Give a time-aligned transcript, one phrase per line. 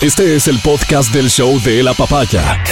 [0.00, 2.64] Este es el podcast del show de la papaya.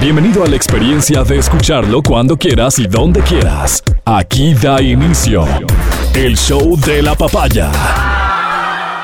[0.00, 3.82] Bienvenido a la experiencia de escucharlo cuando quieras y donde quieras.
[4.06, 5.44] Aquí da inicio
[6.14, 7.70] el show de la papaya.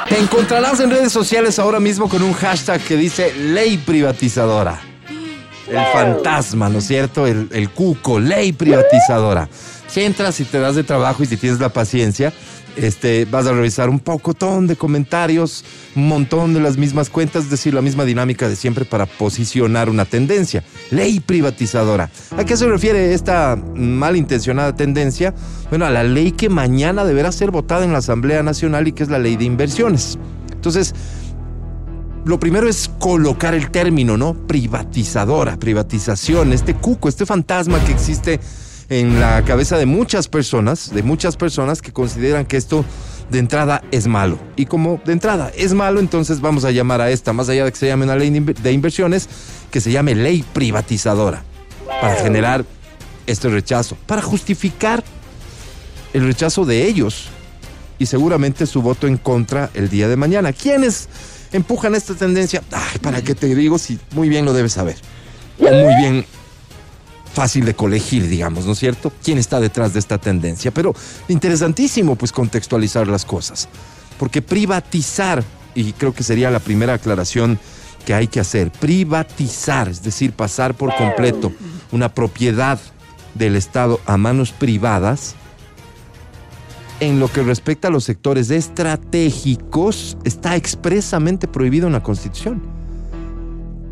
[0.09, 4.81] Te encontrarás en redes sociales ahora mismo con un hashtag que dice ley privatizadora.
[5.69, 7.27] El fantasma, ¿no es cierto?
[7.27, 9.47] El, el cuco, ley privatizadora.
[9.91, 12.33] Si entras y te das de trabajo y si tienes la paciencia,
[12.77, 15.65] este, vas a revisar un pocotón de comentarios,
[15.97, 19.91] un montón de las mismas cuentas, es decir, la misma dinámica de siempre para posicionar
[19.91, 20.63] una tendencia.
[20.93, 22.09] Ley privatizadora.
[22.37, 25.35] ¿A qué se refiere esta malintencionada tendencia?
[25.71, 29.03] Bueno, a la ley que mañana deberá ser votada en la Asamblea Nacional y que
[29.03, 30.19] es la ley de inversiones.
[30.53, 30.95] Entonces,
[32.25, 34.35] lo primero es colocar el término, ¿no?
[34.47, 38.39] Privatizadora, privatización, este cuco, este fantasma que existe
[38.91, 42.85] en la cabeza de muchas personas, de muchas personas que consideran que esto
[43.31, 44.37] de entrada es malo.
[44.57, 47.71] Y como de entrada es malo, entonces vamos a llamar a esta, más allá de
[47.71, 49.29] que se llame una ley de inversiones,
[49.71, 51.45] que se llame ley privatizadora,
[52.01, 52.65] para generar
[53.29, 55.05] este rechazo, para justificar
[56.13, 57.29] el rechazo de ellos
[58.01, 60.53] y seguramente su voto en contra el día de mañana.
[60.53, 61.09] ¿Quiénes
[61.53, 62.61] empujan esta tendencia?
[62.73, 64.97] Ay, para qué te digo si muy bien lo debes saber.
[65.61, 66.25] O muy bien
[67.33, 69.13] fácil de colegir, digamos, ¿no es cierto?
[69.23, 70.71] ¿Quién está detrás de esta tendencia?
[70.71, 70.95] Pero
[71.29, 73.69] interesantísimo, pues, contextualizar las cosas.
[74.19, 75.43] Porque privatizar,
[75.75, 77.59] y creo que sería la primera aclaración
[78.05, 81.53] que hay que hacer, privatizar, es decir, pasar por completo
[81.93, 82.79] una propiedad
[83.35, 85.35] del Estado a manos privadas,
[87.01, 92.63] en lo que respecta a los sectores estratégicos, está expresamente prohibido en la Constitución.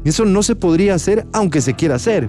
[0.04, 2.28] Eso no se podría hacer aunque se quiera hacer.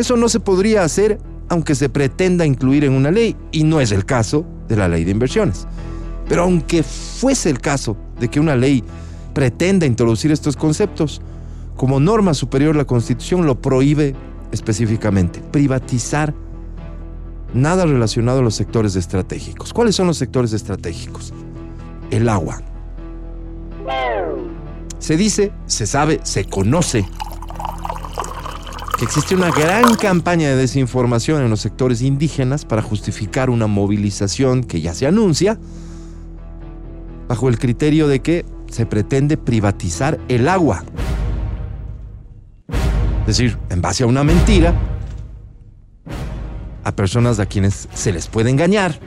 [0.00, 1.18] Eso no se podría hacer
[1.50, 5.04] aunque se pretenda incluir en una ley, y no es el caso de la ley
[5.04, 5.66] de inversiones.
[6.26, 8.82] Pero aunque fuese el caso de que una ley
[9.34, 11.20] pretenda introducir estos conceptos,
[11.76, 14.14] como norma superior la Constitución lo prohíbe
[14.52, 16.32] específicamente, privatizar
[17.52, 19.74] nada relacionado a los sectores estratégicos.
[19.74, 21.34] ¿Cuáles son los sectores estratégicos?
[22.10, 22.62] El agua.
[24.98, 27.04] Se dice, se sabe, se conoce
[29.00, 34.62] que existe una gran campaña de desinformación en los sectores indígenas para justificar una movilización
[34.62, 35.58] que ya se anuncia
[37.26, 40.84] bajo el criterio de que se pretende privatizar el agua.
[43.22, 44.74] Es decir, en base a una mentira,
[46.84, 49.00] a personas a quienes se les puede engañar,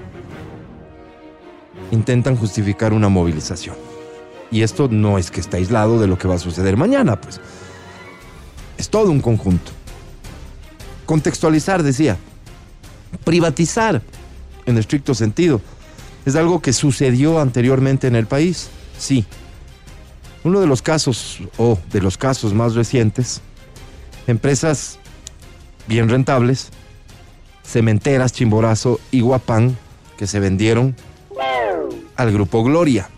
[1.92, 3.76] intentan justificar una movilización.
[4.50, 7.40] Y esto no es que esté aislado de lo que va a suceder mañana, pues
[8.80, 9.83] es todo un conjunto.
[11.06, 12.18] Contextualizar, decía.
[13.24, 14.02] Privatizar,
[14.66, 15.62] en estricto sentido.
[16.26, 19.26] Es algo que sucedió anteriormente en el país, sí.
[20.44, 23.42] Uno de los casos, o de los casos más recientes,
[24.28, 25.00] empresas
[25.88, 26.70] bien rentables,
[27.64, 29.78] cementeras, Chimborazo y Guapán,
[30.18, 30.96] que se vendieron
[32.16, 33.10] al grupo Gloria.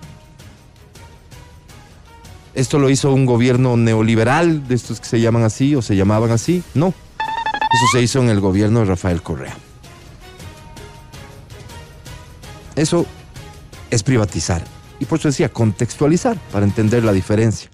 [2.53, 6.31] ¿Esto lo hizo un gobierno neoliberal, de estos que se llaman así o se llamaban
[6.31, 6.63] así?
[6.73, 6.94] No.
[7.75, 9.53] Eso se hizo en el gobierno de Rafael Correa.
[12.77, 13.05] Eso
[13.91, 14.63] es privatizar.
[15.01, 17.69] Y por eso decía, contextualizar, para entender la diferencia.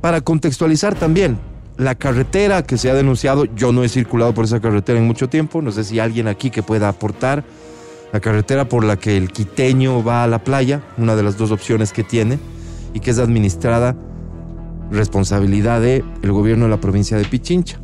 [0.00, 1.38] Para contextualizar también,
[1.76, 5.28] la carretera que se ha denunciado, yo no he circulado por esa carretera en mucho
[5.28, 7.44] tiempo, no sé si alguien aquí que pueda aportar,
[8.12, 11.52] la carretera por la que el quiteño va a la playa, una de las dos
[11.52, 12.40] opciones que tiene,
[12.94, 13.94] y que es administrada
[14.90, 17.80] responsabilidad del el gobierno de la provincia de Pichincha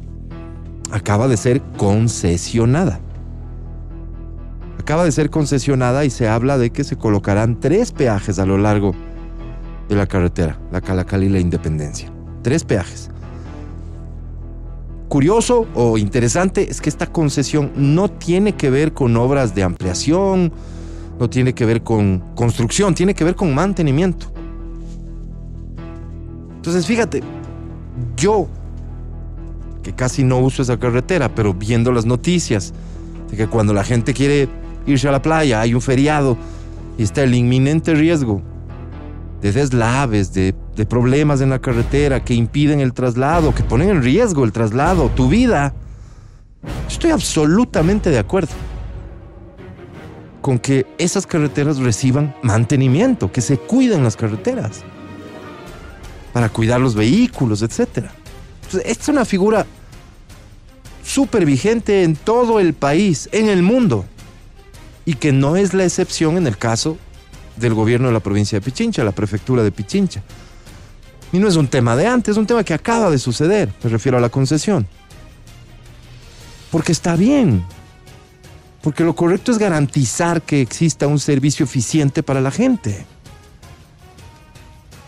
[0.93, 3.01] acaba de ser concesionada.
[4.79, 8.59] Acaba de ser concesionada y se habla de que se colocarán tres peajes a lo
[8.59, 8.95] largo
[9.89, 12.13] de la carretera, la Calacali y la Independencia.
[12.43, 13.11] Tres peajes.
[15.09, 20.53] Curioso o interesante es que esta concesión no tiene que ver con obras de ampliación,
[21.19, 24.27] no tiene que ver con construcción, tiene que ver con mantenimiento.
[26.57, 27.23] Entonces, fíjate,
[28.17, 28.49] yo
[29.82, 32.73] que casi no uso esa carretera, pero viendo las noticias
[33.31, 34.49] de que cuando la gente quiere
[34.87, 36.37] irse a la playa hay un feriado
[36.99, 38.43] y está el inminente riesgo
[39.40, 40.55] de deslaves, de,
[40.88, 45.29] problemas en la carretera que impiden el traslado, que ponen en riesgo el traslado, tu
[45.29, 45.75] vida.
[46.88, 48.52] Estoy absolutamente de acuerdo
[50.40, 54.82] con que esas carreteras reciban mantenimiento, que se cuiden las carreteras
[56.32, 58.12] para cuidar los vehículos, etcétera.
[58.75, 59.67] Esta es una figura
[61.05, 64.05] súper vigente en todo el país, en el mundo,
[65.05, 66.97] y que no es la excepción en el caso
[67.57, 70.23] del gobierno de la provincia de Pichincha, la prefectura de Pichincha.
[71.33, 73.91] Y no es un tema de antes, es un tema que acaba de suceder, me
[73.91, 74.87] refiero a la concesión.
[76.71, 77.65] Porque está bien.
[78.83, 83.07] Porque lo correcto es garantizar que exista un servicio eficiente para la gente.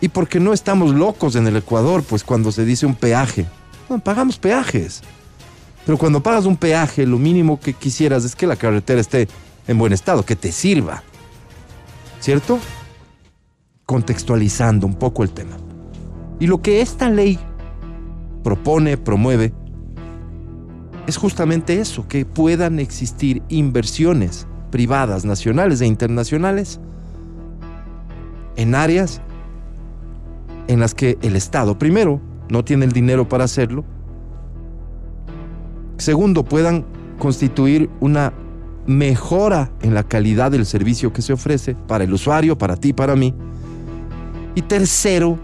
[0.05, 3.47] Y porque no estamos locos en el Ecuador, pues cuando se dice un peaje.
[3.89, 5.01] No, pagamos peajes.
[5.87, 9.29] Pero cuando pagas un peaje, lo mínimo que quisieras es que la carretera esté
[9.67, 11.03] en buen estado, que te sirva.
[12.21, 12.59] ¿Cierto?
[13.87, 15.57] Contextualizando un poco el tema.
[16.39, 17.39] Y lo que esta ley
[18.43, 19.55] propone, promueve,
[21.07, 26.79] es justamente eso, que puedan existir inversiones privadas, nacionales e internacionales,
[28.57, 29.23] en áreas
[30.69, 33.85] en las que el Estado, primero, no tiene el dinero para hacerlo,
[35.99, 36.85] segundo, puedan
[37.19, 38.33] constituir una
[38.87, 43.17] mejora en la calidad del servicio que se ofrece para el usuario, para ti, para
[43.17, 43.35] mí,
[44.55, 45.39] y tercero,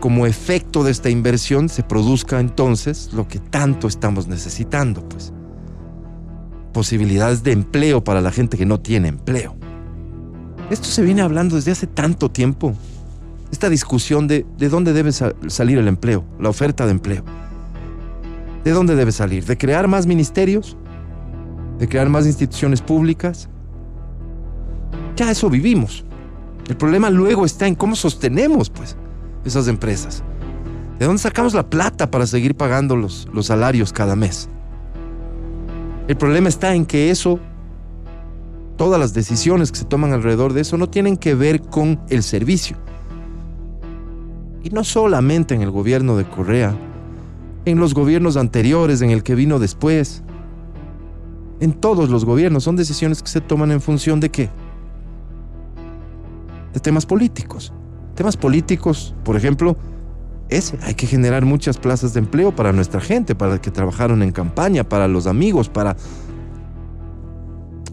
[0.00, 5.32] como efecto de esta inversión se produzca entonces lo que tanto estamos necesitando, pues.
[6.72, 9.54] Posibilidades de empleo para la gente que no tiene empleo.
[10.70, 12.74] Esto se viene hablando desde hace tanto tiempo.
[13.52, 17.22] Esta discusión de, de dónde debe salir el empleo, la oferta de empleo.
[18.64, 19.44] ¿De dónde debe salir?
[19.44, 20.76] ¿De crear más ministerios?
[21.78, 23.48] ¿De crear más instituciones públicas?
[25.14, 26.04] Ya eso vivimos.
[26.68, 28.96] El problema luego está en cómo sostenemos, pues
[29.44, 30.22] esas empresas?
[30.98, 34.48] ¿De dónde sacamos la plata para seguir pagando los, los salarios cada mes?
[36.08, 37.38] El problema está en que eso,
[38.76, 42.22] todas las decisiones que se toman alrededor de eso no tienen que ver con el
[42.22, 42.76] servicio.
[44.62, 46.74] Y no solamente en el gobierno de Correa,
[47.64, 50.22] en los gobiernos anteriores, en el que vino después.
[51.60, 54.50] En todos los gobiernos son decisiones que se toman en función de qué?
[56.72, 57.72] De temas políticos.
[58.14, 59.76] Temas políticos, por ejemplo,
[60.48, 64.32] ese, hay que generar muchas plazas de empleo para nuestra gente, para que trabajaron en
[64.32, 65.96] campaña, para los amigos, para...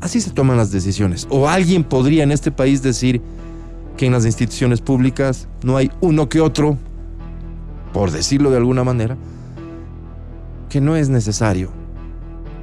[0.02, 1.28] Así se toman las decisiones.
[1.30, 3.22] O alguien podría en este país decir
[4.00, 6.78] que en las instituciones públicas no hay uno que otro,
[7.92, 9.18] por decirlo de alguna manera,
[10.70, 11.70] que no es necesario,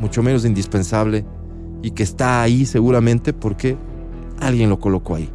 [0.00, 1.26] mucho menos indispensable,
[1.82, 3.76] y que está ahí seguramente porque
[4.40, 5.30] alguien lo colocó ahí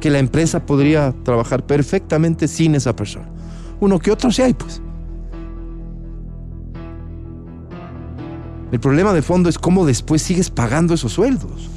[0.00, 3.28] que la empresa podría trabajar perfectamente sin esa persona.
[3.78, 4.82] Uno que otro sí hay, pues.
[8.72, 11.70] El problema de fondo es cómo después sigues pagando esos sueldos.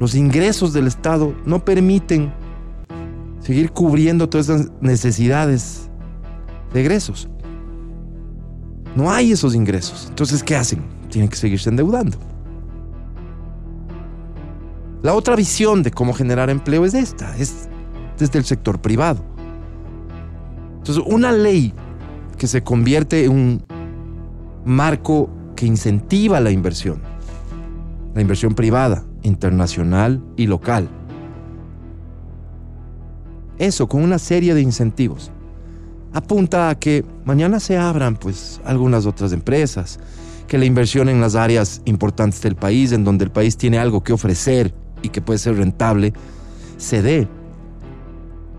[0.00, 2.32] Los ingresos del Estado no permiten
[3.40, 5.90] seguir cubriendo todas esas necesidades
[6.72, 7.28] de egresos.
[8.96, 10.06] No hay esos ingresos.
[10.08, 10.82] Entonces, ¿qué hacen?
[11.10, 12.18] Tienen que seguirse endeudando.
[15.02, 17.68] La otra visión de cómo generar empleo es esta, es
[18.18, 19.22] desde el sector privado.
[20.78, 21.74] Entonces, una ley
[22.38, 23.62] que se convierte en un
[24.64, 27.02] marco que incentiva la inversión,
[28.14, 30.88] la inversión privada, internacional y local.
[33.58, 35.32] Eso, con una serie de incentivos,
[36.12, 39.98] apunta a que mañana se abran pues algunas otras empresas,
[40.46, 44.04] que la inversión en las áreas importantes del país, en donde el país tiene algo
[44.04, 44.72] que ofrecer,
[45.04, 46.14] y que puede ser rentable,
[46.78, 47.28] se dé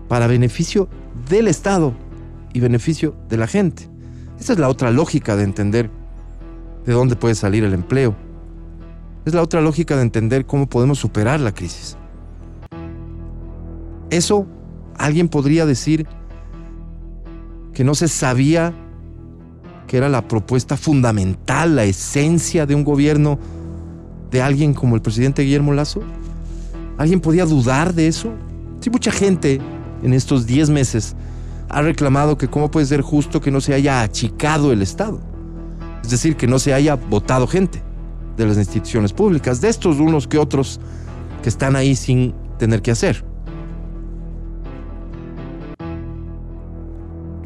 [0.08, 0.88] para beneficio
[1.28, 1.92] del Estado
[2.52, 3.88] y beneficio de la gente.
[4.38, 5.90] Esa es la otra lógica de entender
[6.84, 8.14] de dónde puede salir el empleo.
[9.26, 11.96] Es la otra lógica de entender cómo podemos superar la crisis.
[14.08, 14.46] Eso
[14.96, 16.06] alguien podría decir
[17.74, 18.72] que no se sabía
[19.88, 23.40] que era la propuesta fundamental, la esencia de un gobierno
[24.30, 26.02] de alguien como el presidente Guillermo Lazo.
[26.96, 28.32] ¿Alguien podía dudar de eso?
[28.80, 29.60] Sí, mucha gente
[30.04, 31.16] en estos 10 meses
[31.68, 35.20] ha reclamado que cómo puede ser justo que no se haya achicado el Estado.
[36.04, 37.85] Es decir, que no se haya votado gente
[38.36, 40.80] de las instituciones públicas, de estos unos que otros
[41.42, 43.24] que están ahí sin tener que hacer.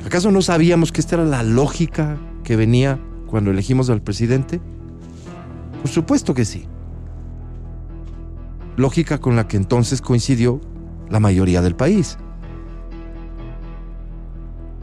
[0.04, 4.60] ¿Acaso no sabíamos que esta era la lógica que venía cuando elegimos al presidente?
[5.82, 6.66] Por supuesto que sí
[8.80, 10.60] lógica con la que entonces coincidió
[11.08, 12.18] la mayoría del país.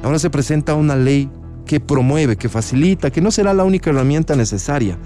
[0.03, 1.29] Ahora se presenta una ley
[1.65, 4.97] que promueve, que facilita, que no será la única herramienta necesaria,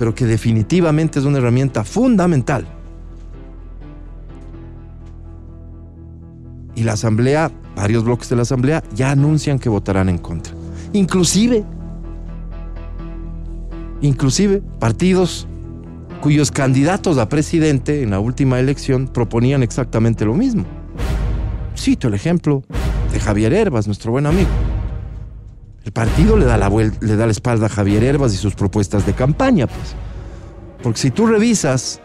[0.00, 2.66] pero que definitivamente es una herramienta fundamental.
[6.74, 10.54] Y la Asamblea, varios bloques de la Asamblea, ya anuncian que votarán en contra.
[10.94, 11.64] Inclusive,
[14.00, 15.46] inclusive partidos
[16.22, 20.64] cuyos candidatos a presidente en la última elección proponían exactamente lo mismo.
[21.76, 22.62] cito el ejemplo
[23.12, 24.48] de Javier Herbas, nuestro buen amigo.
[25.84, 29.06] El partido le da la, le da la espalda a Javier Herbas y sus propuestas
[29.06, 29.94] de campaña, pues.
[30.82, 32.00] Porque si tú revisas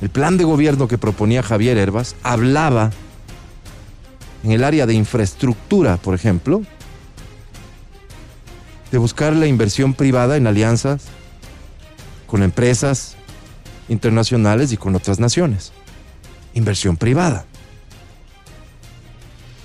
[0.00, 2.90] el plan de gobierno que proponía Javier Herbas, hablaba
[4.44, 6.62] en el área de infraestructura, por ejemplo,
[8.90, 11.04] de buscar la inversión privada en alianzas
[12.26, 13.14] con empresas
[13.88, 15.72] internacionales y con otras naciones.
[16.54, 17.44] Inversión privada.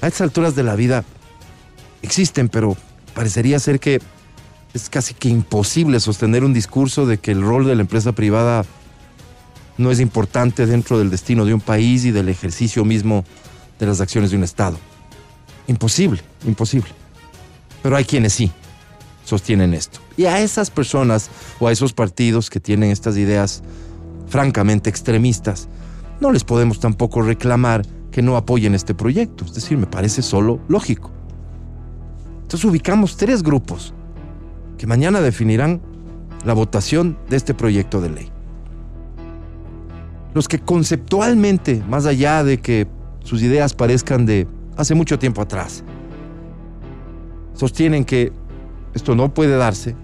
[0.01, 1.03] A estas alturas de la vida
[2.01, 2.75] existen, pero
[3.13, 4.01] parecería ser que
[4.73, 8.65] es casi que imposible sostener un discurso de que el rol de la empresa privada
[9.77, 13.23] no es importante dentro del destino de un país y del ejercicio mismo
[13.79, 14.77] de las acciones de un Estado.
[15.67, 16.89] Imposible, imposible.
[17.83, 18.51] Pero hay quienes sí
[19.23, 19.99] sostienen esto.
[20.15, 23.61] Y a esas personas o a esos partidos que tienen estas ideas
[24.27, 25.67] francamente extremistas,
[26.19, 29.45] no les podemos tampoco reclamar que no apoyen este proyecto.
[29.45, 31.16] Es decir, me parece solo lógico.
[32.47, 33.93] Entonces ubicamos tres grupos
[34.77, 35.81] que mañana definirán
[36.45, 38.31] la votación de este proyecto de ley.
[40.33, 42.87] Los que conceptualmente, más allá de que
[43.21, 45.83] sus ideas parezcan de hace mucho tiempo atrás,
[47.53, 48.31] sostienen que
[48.93, 49.97] esto no puede darse,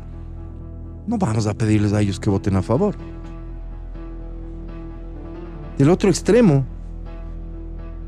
[1.07, 2.93] no vamos a pedirles a ellos que voten a favor.
[5.77, 6.65] Del otro extremo,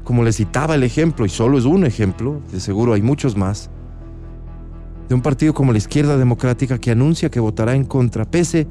[0.04, 3.70] como les citaba el ejemplo, y solo es un ejemplo, de seguro hay muchos más,
[5.08, 8.68] de un partido como la Izquierda Democrática que anuncia que votará en contra, pese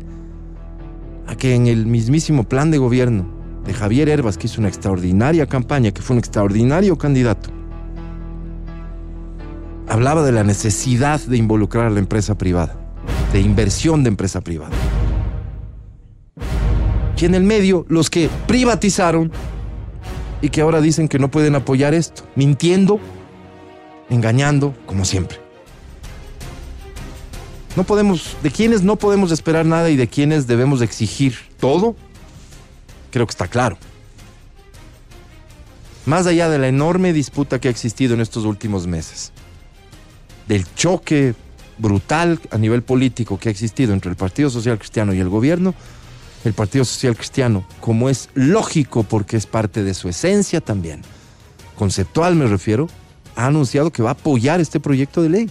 [1.26, 3.26] a que en el mismísimo plan de gobierno
[3.64, 7.50] de Javier Herbas, que hizo una extraordinaria campaña, que fue un extraordinario candidato,
[9.88, 12.76] hablaba de la necesidad de involucrar a la empresa privada,
[13.32, 14.72] de inversión de empresa privada.
[17.16, 19.32] Y en el medio, los que privatizaron
[20.42, 23.00] y que ahora dicen que no pueden apoyar esto, mintiendo,
[24.10, 25.43] engañando, como siempre.
[27.76, 31.96] No podemos, de quienes no podemos esperar nada y de quienes debemos exigir todo,
[33.10, 33.76] creo que está claro.
[36.06, 39.32] Más allá de la enorme disputa que ha existido en estos últimos meses,
[40.46, 41.34] del choque
[41.78, 45.74] brutal a nivel político que ha existido entre el Partido Social Cristiano y el gobierno,
[46.44, 51.02] el Partido Social Cristiano, como es lógico porque es parte de su esencia también,
[51.76, 52.88] conceptual me refiero,
[53.34, 55.50] ha anunciado que va a apoyar este proyecto de ley.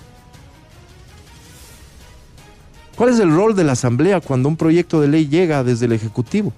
[2.95, 5.93] ¿Cuál es el rol de la Asamblea cuando un proyecto de ley llega desde el
[5.93, 6.53] Ejecutivo?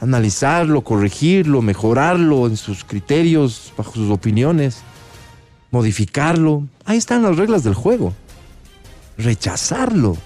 [0.00, 4.82] Analizarlo, corregirlo, mejorarlo en sus criterios, bajo sus opiniones,
[5.70, 6.64] modificarlo.
[6.84, 8.12] Ahí están las reglas del juego.
[9.16, 10.16] Rechazarlo.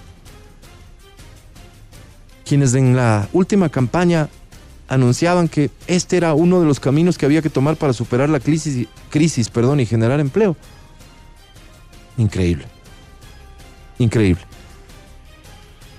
[2.45, 4.27] Quienes en la última campaña
[4.89, 8.41] anunciaban que este era uno de los caminos que había que tomar para superar la
[8.41, 10.57] crisis, crisis perdón, y generar empleo.
[12.17, 12.65] Increíble.
[13.97, 14.52] Increíble.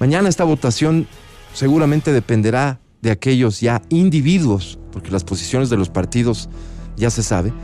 [0.05, 1.07] Mañana esta votación
[1.55, 6.51] seguramente dependerá de aquellos ya individuos, porque las posiciones de los partidos
[6.95, 7.55] ya se sabe,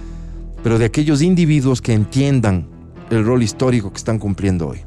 [0.62, 2.66] pero de aquellos individuos que entiendan
[3.11, 4.78] el rol histórico que están cumpliendo hoy.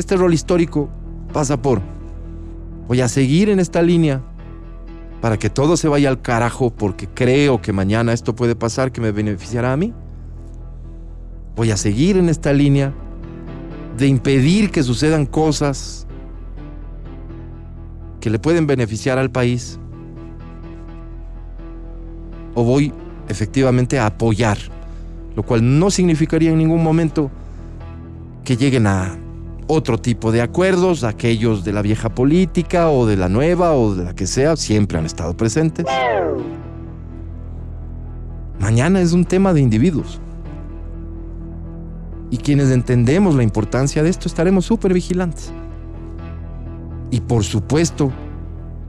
[0.00, 0.90] Este rol histórico
[1.32, 1.80] pasa por,
[2.88, 4.24] voy a seguir en esta línea
[5.20, 9.00] para que todo se vaya al carajo porque creo que mañana esto puede pasar que
[9.00, 9.94] me beneficiará a mí.
[11.54, 12.92] Voy a seguir en esta línea
[13.96, 16.05] de impedir que sucedan cosas
[18.26, 19.78] que le pueden beneficiar al país
[22.56, 22.92] o voy
[23.28, 24.58] efectivamente a apoyar,
[25.36, 27.30] lo cual no significaría en ningún momento
[28.42, 29.16] que lleguen a
[29.68, 34.02] otro tipo de acuerdos, aquellos de la vieja política o de la nueva o de
[34.02, 35.86] la que sea, siempre han estado presentes.
[38.58, 40.20] Mañana es un tema de individuos.
[42.32, 45.52] Y quienes entendemos la importancia de esto estaremos súper vigilantes.
[47.10, 48.12] Y por supuesto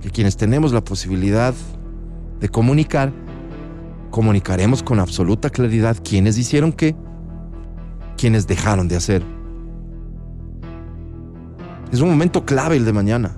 [0.01, 1.53] que quienes tenemos la posibilidad
[2.39, 3.11] de comunicar,
[4.11, 6.95] comunicaremos con absoluta claridad quiénes hicieron qué,
[8.17, 9.23] quiénes dejaron de hacer.
[11.91, 13.37] Es un momento clave el de mañana,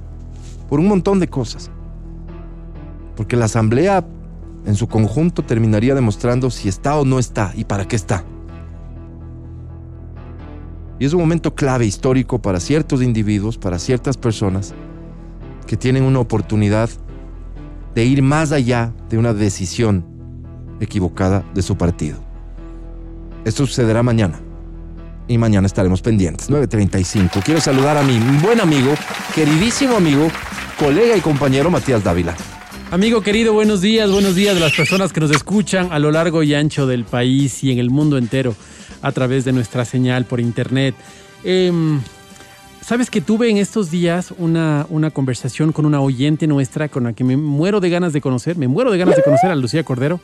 [0.69, 1.69] por un montón de cosas.
[3.15, 4.05] Porque la asamblea
[4.65, 8.23] en su conjunto terminaría demostrando si está o no está y para qué está.
[10.99, 14.73] Y es un momento clave histórico para ciertos individuos, para ciertas personas
[15.65, 16.89] que tienen una oportunidad
[17.95, 20.05] de ir más allá de una decisión
[20.81, 22.17] equivocada de su partido.
[23.45, 24.41] Esto sucederá mañana.
[25.27, 26.49] Y mañana estaremos pendientes.
[26.49, 27.43] 9.35.
[27.43, 28.93] Quiero saludar a mi buen amigo,
[29.33, 30.27] queridísimo amigo,
[30.77, 32.35] colega y compañero Matías Dávila.
[32.91, 36.41] Amigo querido, buenos días, buenos días de las personas que nos escuchan a lo largo
[36.41, 38.55] y ancho del país y en el mundo entero
[39.01, 40.95] a través de nuestra señal por internet.
[41.43, 41.99] Em,
[42.81, 47.13] Sabes que tuve en estos días una, una conversación con una oyente nuestra con la
[47.13, 49.83] que me muero de ganas de conocer, me muero de ganas de conocer a Lucía
[49.83, 50.19] Cordero.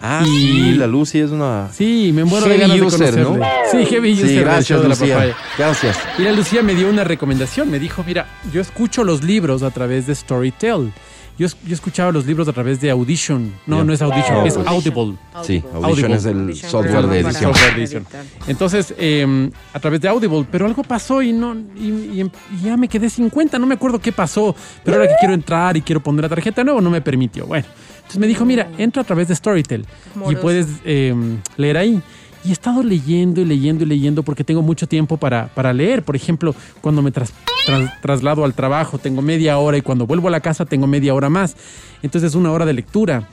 [0.00, 1.68] Ah, Y- sí, la Lucy es una...
[1.72, 3.30] Sí, me muero de ganas user, de ¿no?
[3.30, 3.48] conocerle.
[3.72, 5.14] Sí, heavy Sí, gracias, de la Lucía.
[5.14, 5.36] papaya.
[5.58, 5.98] Gracias.
[6.18, 7.68] Y la Lucía me dio una recomendación.
[7.68, 10.92] Me dijo, mira, yo escucho los libros a través de Storytel.
[11.38, 13.52] Yo, yo escuchaba los libros a través de Audition.
[13.66, 13.84] No, Ya.
[13.84, 14.66] no es Audition, No, es pues.
[14.66, 15.16] Audible.
[15.44, 15.86] Sí, Audible.
[15.86, 16.16] Audition Audible.
[16.16, 16.70] es el Audition.
[16.70, 17.42] software de edición.
[17.54, 18.06] Software de edición.
[18.48, 21.86] Entonces, eh, a través de Audible, pero algo pasó y no y,
[22.20, 24.54] y- y ya me quedé sin cuenta, no me acuerdo qué pasó,
[24.84, 27.46] pero ahora que quiero entrar y quiero poner la tarjeta de nuevo, no me permitió.
[27.46, 27.66] Bueno,
[27.96, 29.82] entonces me dijo, mira, entra a través de Storytel
[30.14, 30.40] y Moroso.
[30.40, 31.14] puedes eh,
[31.56, 32.02] leer ahí.
[32.44, 36.02] Y he estado leyendo y leyendo y leyendo porque tengo mucho tiempo para, para leer.
[36.04, 37.32] Por ejemplo, cuando me tras-
[37.66, 41.14] tras- traslado al trabajo tengo media hora y cuando vuelvo a la casa tengo media
[41.14, 41.56] hora más.
[42.02, 43.28] Entonces es una hora de lectura.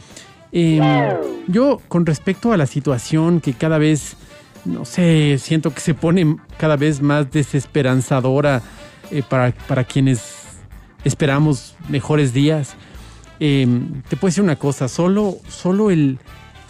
[0.51, 0.79] Eh,
[1.47, 4.15] yo, con respecto a la situación que cada vez,
[4.65, 8.61] no sé, siento que se pone cada vez más desesperanzadora
[9.11, 10.23] eh, para, para quienes
[11.03, 12.75] esperamos mejores días,
[13.39, 13.67] eh,
[14.09, 16.17] te puedo decir una cosa, solo, solo, el,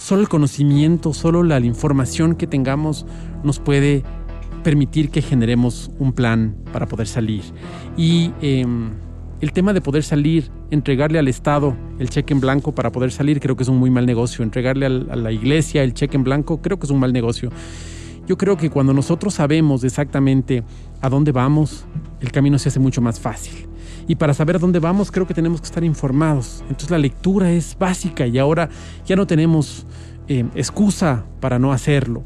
[0.05, 3.07] solo el conocimiento, solo la, información que tengamos
[3.43, 4.03] nos puede
[4.63, 7.41] permitir que generemos un plan para poder salir.
[7.97, 8.63] Y eh,
[9.41, 13.39] el tema de poder salir, entregarle al Estado el cheque en blanco para poder salir,
[13.39, 14.43] creo que es un muy mal negocio.
[14.43, 17.49] Entregarle a la iglesia el cheque en blanco, creo que es un mal negocio.
[18.27, 20.63] Yo creo que cuando nosotros sabemos exactamente
[21.01, 21.85] a dónde vamos,
[22.21, 23.67] el camino se hace mucho más fácil.
[24.07, 26.61] Y para saber dónde vamos, creo que tenemos que estar informados.
[26.63, 28.69] Entonces la lectura es básica y ahora
[29.05, 29.85] ya no tenemos
[30.27, 32.23] eh, excusa para no hacerlo.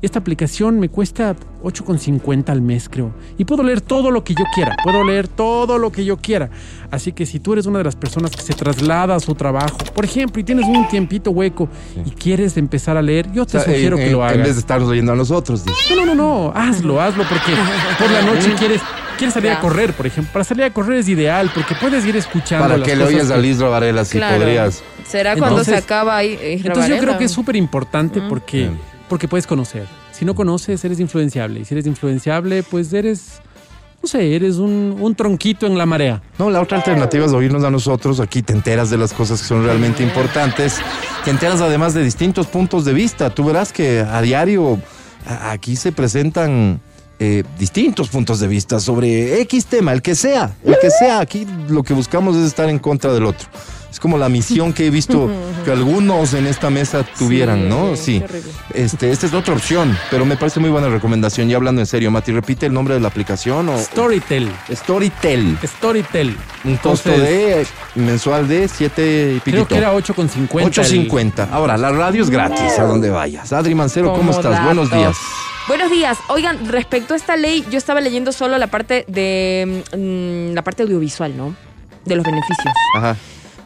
[0.00, 3.10] Esta aplicación me cuesta 8,50 al mes, creo.
[3.36, 4.76] Y puedo leer todo lo que yo quiera.
[4.84, 6.50] Puedo leer todo lo que yo quiera.
[6.92, 9.76] Así que si tú eres una de las personas que se traslada a su trabajo,
[9.94, 11.68] por ejemplo, y tienes un tiempito hueco
[12.06, 14.36] y quieres empezar a leer, yo te O sea, sugiero en, que lo hagas.
[14.36, 15.94] En vez de estarnos oyendo a nosotros, dice.
[15.96, 17.52] No, no, no, no, hazlo, hazlo, porque
[17.98, 18.80] por la noche quieres,
[19.16, 20.32] quieres salir a correr, por ejemplo.
[20.32, 23.30] Para salir a correr es ideal, porque puedes ir escuchando Para las que le oyes
[23.32, 24.38] a Liz Varela si Claro.
[24.38, 24.80] podrías.
[25.04, 26.38] ¿Será cuando Entonces- se acaba ahí?
[26.40, 28.78] eh, Entonces yo creo que es súper importante porque, Bien.
[29.08, 29.86] Porque puedes conocer.
[30.12, 31.60] Si no conoces, eres influenciable.
[31.60, 33.40] Y si eres influenciable, pues eres,
[34.02, 36.22] no sé, eres un, un tronquito en la marea.
[36.38, 38.20] No, la otra alternativa es oírnos a nosotros.
[38.20, 40.76] Aquí te enteras de las cosas que son realmente importantes.
[41.24, 43.30] Te enteras además de distintos puntos de vista.
[43.30, 44.78] Tú verás que a diario
[45.26, 46.80] aquí se presentan
[47.18, 50.54] eh, distintos puntos de vista sobre X tema, el que sea.
[50.64, 51.20] El que sea.
[51.20, 53.48] Aquí lo que buscamos es estar en contra del otro.
[53.98, 55.28] Es como la misión que he visto
[55.64, 57.96] que algunos en esta mesa tuvieran, ¿no?
[57.96, 58.22] Sí.
[58.72, 61.48] Este, esta es otra opción, pero me parece muy buena recomendación.
[61.48, 64.52] Ya hablando en serio, Mati, repite el nombre de la aplicación o Storytel.
[64.72, 65.58] Storytel.
[65.64, 66.36] Storytel.
[66.62, 69.66] Un costo de mensual de 7 y piquito.
[69.66, 70.60] Creo que era 8,50.
[70.60, 71.48] el- 8.50.
[71.50, 73.52] Ahora, la radio es gratis a donde vayas.
[73.52, 74.64] Adri Mancero, ¿cómo estás?
[74.64, 75.16] Buenos días.
[75.66, 76.18] Buenos días.
[76.28, 80.84] Oigan, respecto a esta ley, yo estaba leyendo solo la parte de mm, la parte
[80.84, 81.56] audiovisual, ¿no?
[82.04, 82.72] De los beneficios.
[82.96, 83.16] Ajá.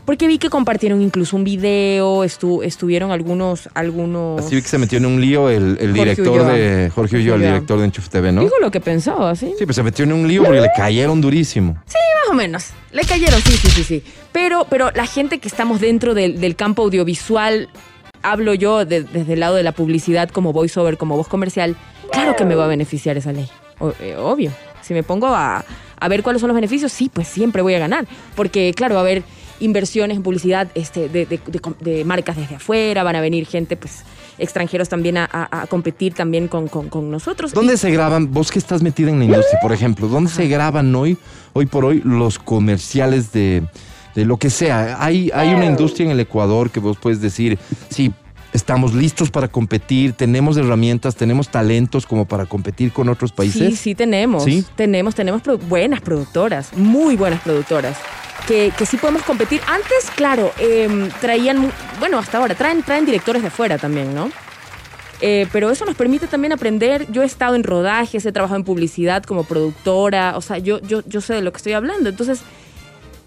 [0.04, 4.44] Porque vi que compartieron incluso un video, estu- estuvieron algunos, algunos.
[4.44, 7.42] Así vi que se metió en un lío el, el director de Jorge Ulloa, el
[7.42, 8.40] director de Enchuf TV, ¿no?
[8.42, 9.54] Digo lo que pensaba, ¿sí?
[9.58, 11.74] Sí, pues se metió en un lío porque le cayeron durísimo.
[11.74, 12.66] Más o menos.
[12.92, 14.02] Le cayeron, sí, sí, sí, sí.
[14.32, 17.68] Pero, pero la gente que estamos dentro del, del campo audiovisual,
[18.22, 21.76] hablo yo de- desde el lado de la publicidad como voiceover, como voz comercial,
[22.10, 23.48] claro que me va a beneficiar esa ley.
[23.78, 24.50] O- eh, obvio.
[24.82, 25.64] Si me pongo a,
[26.00, 28.06] a ver cuáles son los beneficios, sí, pues siempre voy a ganar.
[28.34, 29.22] Porque, claro, a haber
[29.62, 31.40] inversiones en publicidad este, de, de-
[31.80, 34.02] de marcas desde afuera, van a venir gente, pues,
[34.38, 37.52] extranjeros también a, a- a competir también con, con- con nosotros.
[37.52, 38.32] ¿Dónde Y- se graban?
[38.32, 41.16] Vos que estás metida en la industria, por ejemplo, ¿dónde se graban hoy,
[41.52, 43.62] hoy por hoy, los comerciales de,
[44.14, 44.96] de lo que sea?
[45.04, 47.58] Hay, hay una industria en el Ecuador que vos puedes decir,
[47.90, 48.12] sí,
[48.52, 53.70] estamos listos para competir, tenemos herramientas, tenemos talentos como para competir con otros países.
[53.70, 54.44] Sí, sí tenemos.
[54.44, 54.64] ¿Sí?
[54.76, 57.96] Tenemos, tenemos produ- buenas productoras, muy buenas productoras.
[58.46, 59.60] Que, que sí podemos competir.
[59.68, 64.30] Antes, claro, em, traían, bueno, hasta ahora, traen, traen directores de afuera también, ¿no?
[65.20, 67.06] Eh, pero eso nos permite también aprender.
[67.12, 71.02] Yo he estado en rodajes, he trabajado en publicidad como productora, o sea, yo, yo,
[71.06, 72.08] yo sé de lo que estoy hablando.
[72.08, 72.40] Entonces,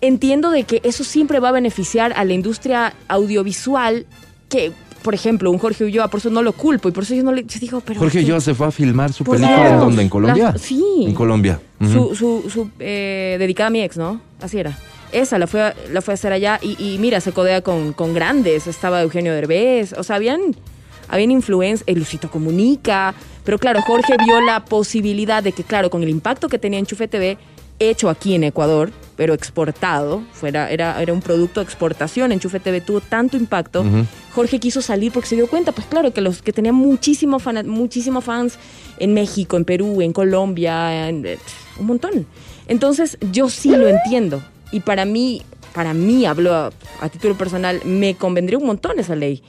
[0.01, 4.05] entiendo de que eso siempre va a beneficiar a la industria audiovisual
[4.49, 4.73] que,
[5.03, 7.31] por ejemplo, un Jorge Ulloa, por eso no lo culpo y por eso yo no
[7.31, 8.01] le yo digo, pero...
[8.01, 8.19] Jorge.
[8.19, 9.79] Ulloa se fue a filmar su película en Dios.
[9.79, 10.51] dónde, en Colombia.
[10.51, 10.83] La- sí.
[11.07, 11.61] En Colombia.
[11.79, 14.19] Su, su, su, eh, dedicada a mi ex, ¿no?
[14.41, 14.77] Así era.
[15.15, 17.93] Esa la fue, a- la fue a hacer allá y, y mira, se codea con,
[17.93, 18.67] con grandes.
[18.67, 20.41] Estaba Eugenio Derbez, o sea, habían,
[21.07, 23.13] habían influencia, el Lucito Comunica.
[23.43, 27.07] Pero claro, Jorge vio la posibilidad de que, claro, con el impacto que tenía Enchufe
[27.07, 27.37] TV,
[27.77, 32.81] hecho aquí en Ecuador, pero exportado, fuera, era, era un producto de exportación, Enchufe TV
[32.81, 33.83] tuvo tanto impacto,
[34.33, 38.23] Jorge quiso salir porque se dio cuenta, pues claro, que los que tenían muchísimos muchísimos
[38.23, 38.57] fans
[38.97, 41.37] en México, en Perú, en Colombia, en- eh,
[41.79, 42.25] un montón.
[42.67, 44.41] Entonces yo sí lo entiendo.
[44.75, 45.41] Y para mí,
[45.73, 49.41] para mí, hablo a, a título personal, me convendría un montón esa ley.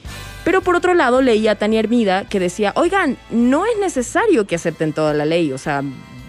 [0.44, 4.54] Pero por otro lado, leía a Tania Hermida que decía, oigan, no es necesario que
[4.54, 5.82] acepten toda la ley, o sea,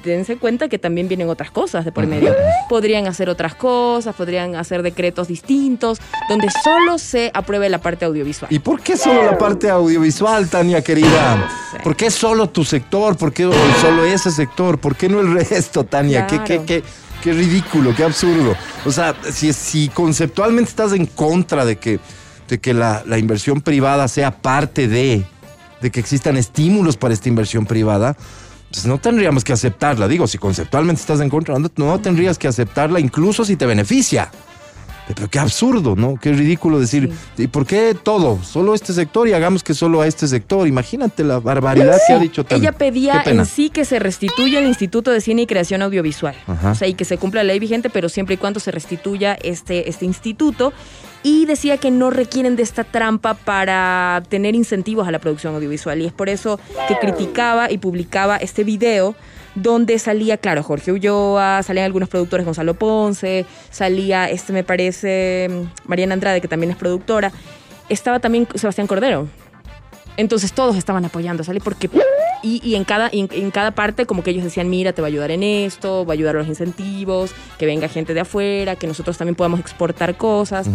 [0.04, 2.36] dense cuenta que también vienen otras cosas de por medio.
[2.70, 8.52] Podrían hacer otras cosas, podrían hacer decretos distintos, donde solo se apruebe la parte audiovisual.
[8.52, 11.48] ¿Y por qué solo la parte audiovisual, Tania querida?
[11.84, 13.16] ¿Por qué solo tu sector?
[13.16, 13.44] ¿Por qué
[13.80, 14.80] solo ese sector?
[14.80, 16.26] ¿Por qué no el resto, Tania?
[16.26, 16.84] ¿Qué, qué, qué,
[17.22, 18.56] qué ridículo, qué absurdo.
[18.86, 22.00] O sea, si, conceptualmente estás en contra de que,
[22.48, 25.26] de que la, inversión privada sea parte de,
[25.82, 28.16] de que existan estímulos para esta inversión privada,
[28.72, 30.08] pues no tendríamos que aceptarla.
[30.08, 34.32] Digo, si conceptualmente estás en contra, no tendrías que aceptarla incluso si te beneficia.
[35.08, 36.16] Pero qué absurdo, ¿no?
[36.20, 38.40] Qué ridículo decir, ¿y por qué todo?
[38.44, 40.68] Solo este sector y hagamos que solo a este sector.
[40.68, 42.70] Imagínate la barbaridad que ha dicho Tania.
[42.70, 46.36] Ella pedía en sí que se restituya el Instituto de Cine y Creación Audiovisual.
[46.48, 46.72] Ajá.
[46.72, 49.38] O sea, y que se cumpla la ley vigente, pero siempre y cuando se restituya
[49.42, 50.74] este, este instituto.
[51.24, 56.02] Y decía que no requieren de esta trampa para tener incentivos a la producción audiovisual.
[56.02, 59.16] Y es por eso que criticaba y publicaba este video
[59.62, 65.50] donde salía, claro, Jorge Ulloa, salían algunos productores, Gonzalo Ponce, salía, este me parece,
[65.86, 67.32] Mariana Andrade, que también es productora.
[67.90, 69.28] Estaba también Sebastián Cordero.
[70.18, 71.60] Entonces todos estaban apoyando, ¿sale?
[71.60, 71.90] Porque
[72.44, 75.02] y, y en cada y en, en cada parte como que ellos decían, mira, te
[75.02, 78.22] va a ayudar en esto, va a ayudar a los incentivos, que venga gente de
[78.22, 80.68] afuera, que nosotros también podamos exportar cosas.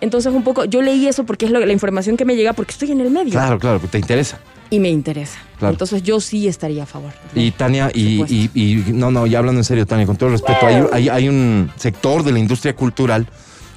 [0.00, 2.72] Entonces un poco, yo leí eso porque es lo- la información que me llega porque
[2.72, 4.38] estoy en el medio Claro, claro, te interesa.
[4.72, 5.38] Y me interesa.
[5.58, 5.74] Claro.
[5.74, 7.12] Entonces yo sí estaría a favor.
[7.34, 10.32] Y Tania, y, y- y- no, no, ya hablando en serio, Tania, con todo el
[10.32, 13.28] respeto, hay, hay- hay un sector de la industria cultural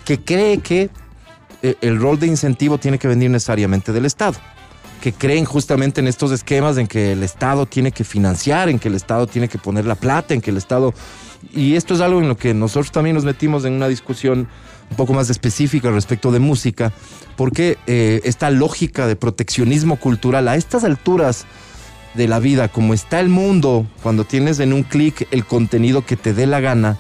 [0.06, 0.90] que cree que
[1.62, 4.36] eh, el rol de incentivo tiene que venir necesariamente del Estado.
[5.02, 8.88] Que creen justamente en estos esquemas en que el Estado tiene que financiar, en que
[8.88, 10.94] el Estado tiene que poner la plata, en que el Estado.
[11.54, 14.48] Y esto es algo en lo que nosotros también nos metimos en una discusión
[14.90, 16.92] un poco más específica respecto de música,
[17.36, 21.46] porque eh, esta lógica de proteccionismo cultural a estas alturas
[22.14, 26.16] de la vida, como está el mundo, cuando tienes en un clic el contenido que
[26.16, 26.98] te dé la gana,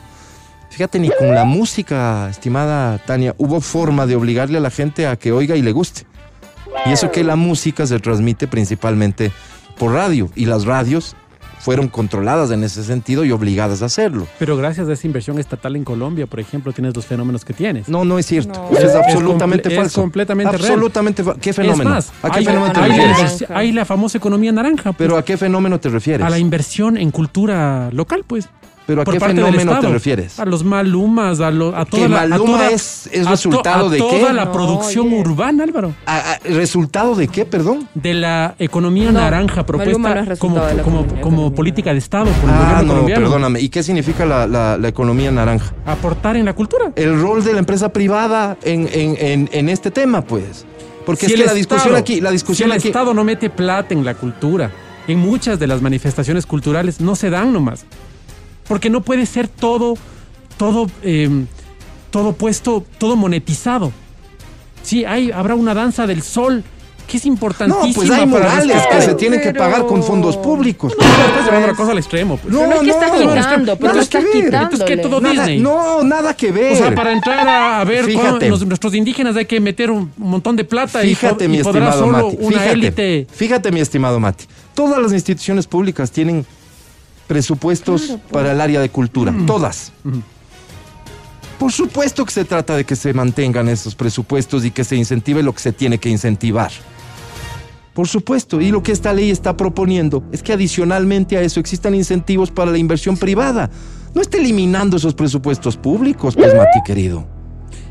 [0.69, 5.15] fíjate, ni con la música, estimada Tania, hubo forma de obligarle a la gente a
[5.15, 6.05] que oiga y le guste.
[6.85, 9.31] Y eso que la música se transmite principalmente
[9.77, 11.15] por radio, y las radios
[11.65, 14.27] fueron controladas en ese sentido y obligadas a hacerlo.
[14.37, 17.89] Pero gracias a esa inversión estatal en Colombia, por ejemplo, tienes los fenómenos que tienes.
[17.89, 18.53] No, no es cierto.
[18.53, 18.65] No.
[18.69, 20.01] Eso es Es- es absolutamente comple- es falso.
[20.01, 20.63] completamente real.
[20.71, 21.89] Absolutamente fa- ¿Qué Es fenómeno?
[21.89, 23.45] más, ¿A qué hay, fenómeno te hay la refieres?
[23.49, 24.93] hay la famosa economía naranja.
[24.93, 26.25] pues, ¿Pero a qué fenómeno te refieres?
[26.25, 28.47] a la inversión en cultura local, pues.
[28.87, 30.39] ¿Pero a qué fenómeno te refieres?
[30.39, 33.23] A los Malumas, a, lo- a ¿Que toda la, a Maluma toda- es- es a
[33.25, 34.33] to- resultado a de toda qué?
[34.33, 35.19] la No, producción oye.
[35.21, 35.95] urbana, Álvaro.
[36.05, 37.89] ¿A- a- ¿Resultado de qué, perdón?
[37.95, 41.35] De la economía No, naranja Maluma propuesta no como, resultado de la como, economía- como
[41.37, 41.97] economía política de.
[41.97, 43.21] Estado por el Ah, gobierno no, colombiano.
[43.25, 43.61] perdóname.
[43.61, 45.73] ¿Y qué significa la, la- la economía naranja?
[45.87, 46.91] Aportar en la cultura.
[46.95, 50.63] El rol de la empresa privada en, en- en- en este tema, pues.
[51.07, 52.87] Porque Si es que la discusión Estado- aquí, la discusión si el aquí.
[52.89, 54.69] Estado no mete plata en la cultura,
[55.07, 57.85] en muchas de las manifestaciones culturales no se dan nomás.
[58.67, 59.95] Porque no puede ser todo,
[60.57, 61.29] todo, eh,
[62.11, 63.91] todo puesto, todo monetizado.
[64.83, 66.63] Sí, hay, habrá una danza del sol
[67.07, 70.37] que es No, importantísima pues hay morales que se tienen que Pero- pagar con fondos
[70.37, 70.91] públicos.
[70.97, 72.37] No, estás llevando la cosa al extremo.
[72.37, 72.51] pues.
[72.55, 74.45] Pero no es que estás no, quitando, pero que ver.
[74.45, 75.59] Entonces, ¿qué, todo Nada- Disney?
[75.59, 76.73] no, nada que ver.
[76.73, 78.49] O sea, para entrar a, a ver Fíjate.
[78.49, 81.63] los- nuestros indígenas hay que meter un montón de plata y, Fíjate, po- mi y
[81.63, 82.37] podrá estimado solo Mati.
[82.39, 83.27] una Fíjate, élite.
[83.31, 84.45] fíjate, mi estimado Mati.
[84.73, 86.43] Todas las instituciones públicas tienen
[87.27, 89.33] presupuestos para el área de cultura.
[89.45, 89.91] Todas.
[91.57, 95.41] Por supuesto que se trata de que se mantengan esos presupuestos y que se incentive
[95.41, 96.71] lo que se tiene que incentivar.
[97.93, 101.95] Por supuesto, y lo que esta ley está proponiendo es que adicionalmente a eso existan
[101.95, 103.69] incentivos para la inversión privada.
[104.13, 107.25] No esté eliminando esos presupuestos públicos, pues, Mati querido.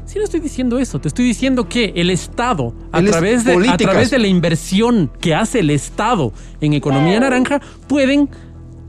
[0.05, 1.01] Sí, no estoy diciendo eso.
[1.01, 5.11] Te estoy diciendo que el Estado, a, El través de, a través de la inversión
[5.21, 8.29] que hace el Estado en economía naranja, pueden.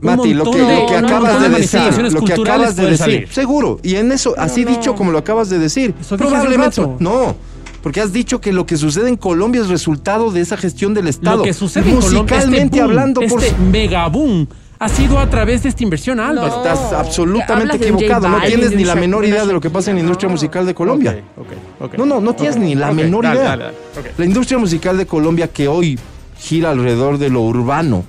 [0.00, 2.82] Mati, lo que, montón de- lo que un acabas de decir, lo que acabas de
[2.84, 3.28] decir, salir.
[3.32, 3.80] seguro.
[3.82, 4.70] Y en eso, así no.
[4.70, 6.96] dicho como lo acabas de decir, Eso probablemente rato.
[7.00, 7.34] no,
[7.82, 11.06] porque has dicho que lo que sucede en Colombia es resultado de esa gestión del
[11.08, 11.38] Estado.
[11.38, 14.46] Lo que sucede en Colombia, este musicalmente boom, hablando, por este megaboom,
[14.78, 16.48] ha sido a través de esta inversión, Álvaro.
[16.48, 16.56] No.
[16.58, 18.28] estás absolutamente equivocado.
[18.28, 20.74] No tienes ni la menor idea de lo que pasa en la industria musical de
[20.74, 21.22] Colombia.
[21.36, 21.46] Ok,
[21.80, 21.98] ok, ok.
[21.98, 23.34] No, no, no tienes ni la menor idea.
[23.34, 24.06] dale, dale, ok.
[24.18, 25.98] La industria musical de Colombia que hoy
[26.38, 28.04] gira alrededor de lo urbano,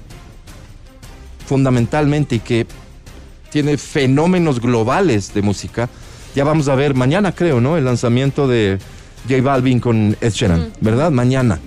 [1.47, 2.67] fundamentalmente, y que
[3.49, 5.89] tiene fenómenos globales de música.
[6.36, 7.77] Ya vamos a ver mañana, creo, ¿no?
[7.77, 8.77] El lanzamiento de
[9.27, 11.10] J Balvin con Ed Sheeran, ¿verdad?
[11.10, 11.60] Mañana.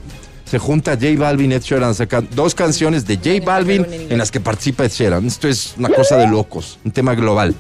[0.45, 4.41] Se junta J Balvin Ed Sheeran, sacan dos canciones de J Balvin en las que
[4.41, 5.27] participa Ed Sheeran.
[5.27, 7.55] Esto es una cosa de locos, un tema global.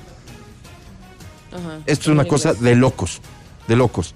[1.52, 1.78] Ajá.
[1.86, 3.20] Esto es una cosa de locos,
[3.66, 4.14] de locos.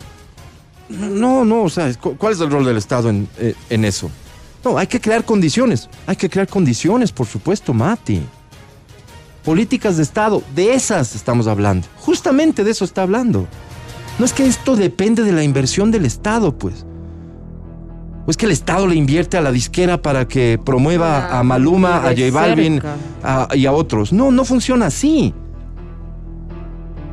[0.88, 4.10] No, no, o sea, cu- ¿cuál es el rol del Estado en, eh, en eso?
[4.64, 8.22] No, hay que crear condiciones, hay que crear condiciones, por supuesto, Mati.
[9.44, 11.86] Políticas de Estado, de esas estamos hablando.
[11.98, 13.46] Justamente de eso está hablando.
[14.18, 16.86] No es que esto depende de la inversión del Estado, pues.
[18.26, 21.42] O es que el Estado le invierte a la disquera para que promueva Ah, a
[21.42, 22.80] Maluma, a J Balvin
[23.22, 24.14] a- y a otros.
[24.14, 25.34] No, no funciona así.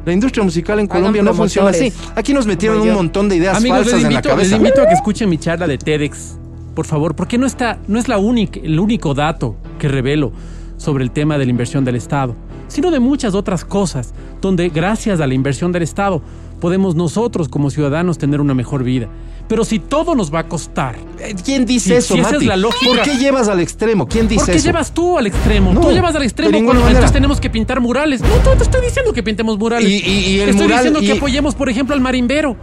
[0.05, 1.91] La industria musical en Colombia no funciona así.
[2.15, 4.55] Aquí nos metieron un montón de ideas Amigos, falsas les en la invito, les cabeza.
[4.55, 6.37] invito a que escuchen mi charla de TEDx,
[6.75, 10.31] por favor, porque no está, no es la única, el único dato que revelo
[10.77, 12.35] sobre el tema de la inversión del Estado,
[12.67, 16.21] sino de muchas otras cosas, donde gracias a la inversión del Estado
[16.59, 19.07] podemos nosotros como ciudadanos tener una mejor vida.
[19.47, 22.33] Pero si todo nos va a costar, Eh, ¿Quién dice Si- eso, si esa es
[22.35, 22.45] Mati?
[22.45, 24.07] la lógica- ¿Por qué llevas al extremo?
[24.07, 24.65] ¿Quién dice ¿por qué eso?
[24.65, 25.73] llevas tú al extremo?
[25.73, 28.21] No, tú llevas al extremo cuando entonces tenemos que pintar murales.
[28.21, 29.89] No, no te estoy diciendo que pintemos murales.
[29.89, 32.55] Y- y- y el estoy mural- diciendo que apoyemos, por ejemplo, al marimbero.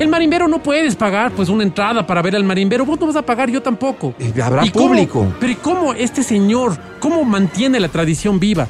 [0.00, 2.86] El marimbero no puedes pagar pues una entrada para ver al marimbero.
[2.86, 4.14] Vos no vas a pagar, yo tampoco.
[4.42, 5.32] Habrá ¿Y cómo- público.
[5.38, 8.66] pero ¿y cómo este señor, cómo mantiene la tradición viva?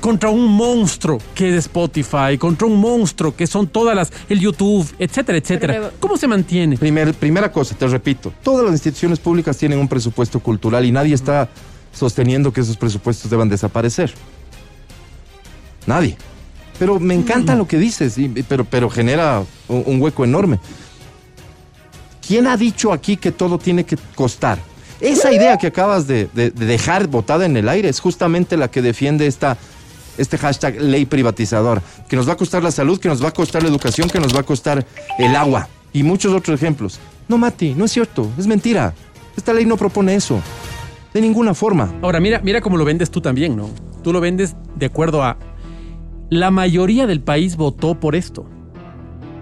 [0.00, 4.90] Contra un monstruo que es Spotify, contra un monstruo que son todas las, el YouTube,
[4.98, 5.74] etcétera, etcétera.
[5.74, 6.78] Pero- ¿Cómo se mantiene?
[6.78, 11.14] Primer- primera cosa, te repito, todas las instituciones públicas tienen un presupuesto cultural y nadie
[11.14, 11.50] está
[11.92, 14.14] sosteniendo que esos presupuestos deban desaparecer.
[15.86, 16.16] Nadie.
[16.80, 18.16] Pero me encanta lo que dices,
[18.48, 20.58] pero, genera un, hueco enorme.
[22.26, 24.58] ¿Quién ha dicho aquí que todo tiene que costar?
[25.00, 28.70] Esa idea que acabas de, de- de dejar botada en el aire es justamente la
[28.70, 29.58] que defiende esta,
[30.16, 33.32] este hashtag ley privatizadora, que nos va a costar la salud, que nos va a
[33.34, 34.86] costar la educación, que nos va a costar
[35.18, 36.98] el agua y muchos otros ejemplos.
[37.28, 38.94] No, Mati, no es cierto, es mentira.
[39.36, 40.40] Esta ley no propone eso,
[41.12, 41.92] de ninguna forma.
[42.02, 43.68] Ahora, mira, mira cómo lo vendes tú también, ¿no?
[44.02, 45.36] Tú lo vendes de acuerdo a.
[46.30, 48.46] La mayoría del país votó por esto.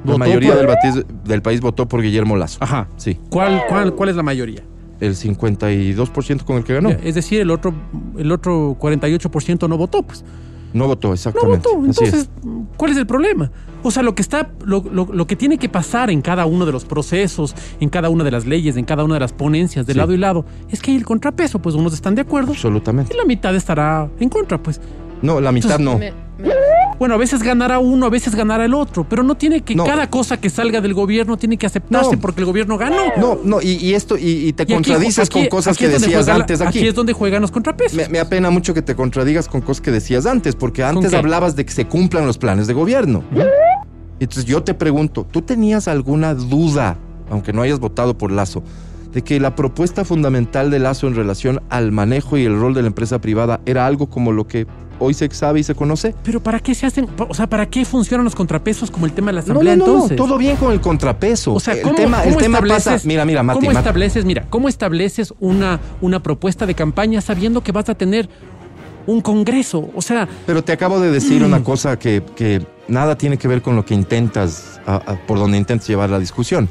[0.05, 2.59] La Votó mayoría por- del, batiz- del país votó por Guillermo Lazo.
[2.61, 2.89] Ajá.
[2.97, 4.63] Sí, ¿Cuál, cuál, cuál es la mayoría?
[5.01, 6.89] el 52% con el que ganó.
[6.91, 7.73] Es decir, el otro,
[8.17, 10.25] el otro 48% no votó, pues.
[10.73, 11.69] No votó, No exactamente.
[11.73, 11.89] votó.
[11.91, 12.13] Así es.
[12.15, 12.31] Entonces,
[12.77, 13.51] ¿cuál es el problema?
[13.85, 16.67] O sea, lo que está, lo, lo- lo que tiene que pasar en cada uno
[16.67, 19.87] de los procesos, en cada una de las leyes, en cada una de las ponencias,
[19.87, 19.99] de Sí.
[19.99, 23.15] lado y lado, es que hay el contrapeso, pues unos están de acuerdo Absolutamente.
[23.15, 24.81] y la mitad estará en contra, pues.
[25.23, 25.97] No, la mitad no.
[25.99, 26.13] Me-
[26.99, 29.85] Bueno, a veces ganará uno, a veces ganará el otro, pero no tiene que No.
[29.85, 32.21] cada cosa que salga del gobierno tiene que aceptarse No.
[32.21, 32.97] porque el gobierno ganó.
[33.17, 35.93] No, no, y, y esto, y, y te Y contradices aquí- con cosas aquí que
[35.93, 36.79] decías juega antes aquí.
[36.81, 37.97] Aquí es donde juegan los contrapesos.
[37.97, 41.55] Me, me apena mucho que te contradigas con cosas que decías antes, porque antes hablabas
[41.55, 43.23] de que se cumplan los planes de gobierno.
[44.21, 46.97] Entonces yo te pregunto, ¿tú tenías alguna duda,
[47.31, 48.63] aunque no hayas votado por Lazo,
[49.13, 52.83] de que la propuesta fundamental de Lazo en relación al manejo y el rol de
[52.83, 54.67] la empresa privada era algo como lo que
[54.99, 56.15] hoy se sabe y se conoce?
[56.23, 57.09] Pero ¿para qué se hacen?
[57.29, 59.93] O sea, ¿para qué funcionan los contrapesos como el tema de la asamblea no, no,
[59.95, 60.17] entonces?
[60.17, 61.53] todo bien con el contrapeso.
[61.55, 64.47] O sea, el ¿cómo, tema, el tema pasa, mira, mira, Mati, ¿cómo Mati, estableces, mira,
[64.51, 68.29] cómo estableces una, una propuesta de campaña sabiendo que vas a tener
[69.07, 69.89] un congreso?
[69.95, 73.63] O sea, Pero te acabo de decir una cosa que, que nada tiene que ver
[73.63, 76.69] con lo que intentas, a- a- por donde intentas llevar la discusión.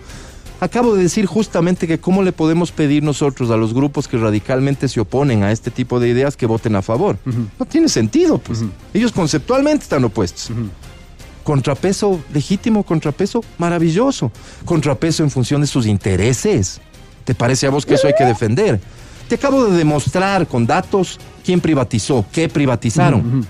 [0.60, 4.88] Acabo de decir justamente que cómo le podemos pedir nosotros a los grupos que radicalmente
[4.88, 7.18] se oponen a este tipo de ideas que voten a favor.
[7.60, 8.64] No tiene sentido, pues.
[8.94, 10.52] Ellos conceptualmente están opuestos.
[11.44, 14.32] Contrapeso legítimo, contrapeso maravilloso.
[14.66, 16.82] Contrapeso en función de sus intereses.
[17.24, 18.80] ¿Te parece a vos que eso hay que defender?
[19.30, 23.46] Te acabo de demostrar con datos quién privatizó, qué privatizaron.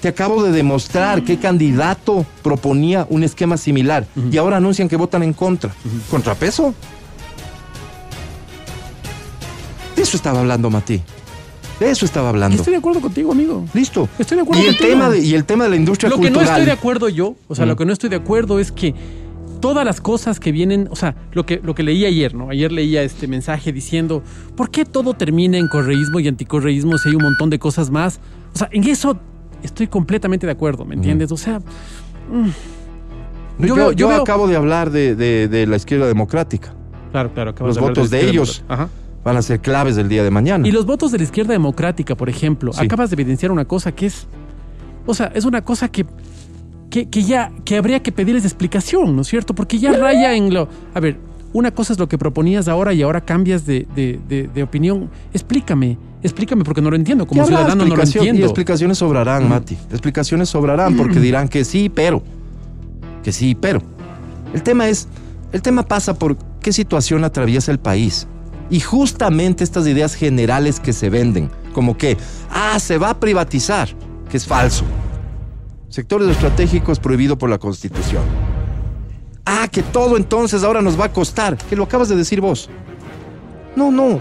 [0.00, 5.22] Te acabo de demostrar qué candidato proponía un esquema similar y ahora anuncian que votan
[5.24, 5.72] en contra.
[6.10, 6.72] ¿Contrapeso?
[9.96, 11.02] De eso estaba hablando, Mati.
[11.80, 12.56] De eso estaba hablando.
[12.56, 13.64] estoy de acuerdo contigo, amigo.
[13.74, 14.08] Listo.
[14.18, 14.90] Estoy de acuerdo y el contigo.
[14.90, 16.44] tema de, y el tema de la industria Lo que cultural.
[16.46, 17.68] no estoy de acuerdo yo, o sea, Mm.
[17.68, 18.94] lo que no estoy de acuerdo es que
[19.60, 22.50] todas las cosas que vienen, o sea, lo que, lo que leí ayer, ¿no?
[22.50, 24.22] Ayer leía este mensaje diciendo,
[24.56, 28.20] ¿por qué todo termina en correísmo y anticorreísmo si hay un montón de cosas más?
[28.54, 29.18] O sea, en eso
[29.62, 31.30] estoy completamente de acuerdo, ¿me entiendes?
[31.32, 31.60] O sea,
[33.58, 36.74] yo yo veo- yo veo- acabo de hablar de, de- de la izquierda democrática.
[37.10, 37.54] claro, claro.
[37.60, 38.62] Los de votos de ellos.
[38.68, 38.88] Ajá.
[39.24, 40.66] Van a ser claves del día de mañana.
[40.66, 42.84] Y los votos de la izquierda democrática, por ejemplo, Sí.
[42.84, 44.26] acabas de evidenciar una cosa que es,
[45.06, 46.06] o sea, es una cosa que,
[46.88, 49.54] que, que ya, que habría que pedirles explicación, ¿no es cierto?
[49.54, 51.18] Porque ya raya en lo, a ver,
[51.52, 55.10] una cosa es lo que proponías ahora y ahora cambias de- de opinión.
[55.34, 57.26] Explícame, Explícame porque no lo entiendo.
[57.26, 58.40] Como ciudadano no lo entiendo.
[58.40, 59.76] Y explicaciones sobrarán, Mati.
[59.90, 62.22] Explicaciones sobrarán porque dirán que sí, pero.
[63.22, 63.80] Que sí, pero.
[64.52, 65.08] El tema es,
[65.52, 68.26] el tema pasa por qué situación atraviesa el país.
[68.70, 72.16] Y justamente estas ideas generales que se venden, como que,
[72.50, 73.88] ah, se va a privatizar,
[74.30, 74.84] que es falso.
[75.88, 78.22] Sectores estratégicos prohibido por la Constitución.
[79.46, 82.68] Ah, que todo entonces ahora nos va a costar, que lo acabas de decir vos.
[83.74, 84.20] No, no.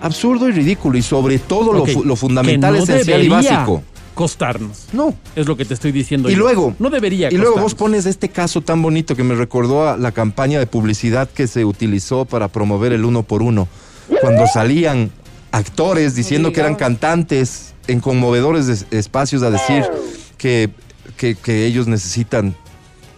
[0.00, 0.98] Absurdo y ridículo.
[0.98, 3.82] Y sobre todo lo lo, fundamental, no esencial y debería básico.
[4.14, 4.86] Costarnos.
[4.92, 5.14] No.
[5.36, 6.28] Es lo que te estoy diciendo.
[6.28, 6.38] Y yo.
[6.40, 9.96] luego, No debería y luego vos pones este caso tan bonito que me recordó a
[9.96, 13.68] la campaña de publicidad que se utilizó para promover el uno por uno.
[14.20, 15.10] Cuando salían
[15.52, 19.84] actores diciendo que eran cantantes en conmovedores espacios a decir
[20.36, 20.70] que,
[21.16, 22.54] que- que ellos necesitan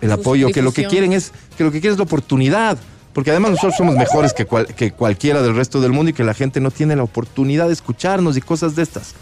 [0.00, 2.78] el apoyo, que lo que quieren es, que lo que quieren es la oportunidad.
[3.20, 6.24] Porque además nosotros somos mejores que, cual- que cualquiera del resto del mundo y que
[6.24, 9.12] la gente no tiene la oportunidad de escucharnos y cosas de estas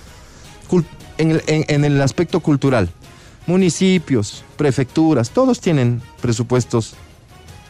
[1.19, 2.91] en el, en- en el aspecto cultural,
[3.49, 6.95] municipios, prefecturas, todos tienen presupuestos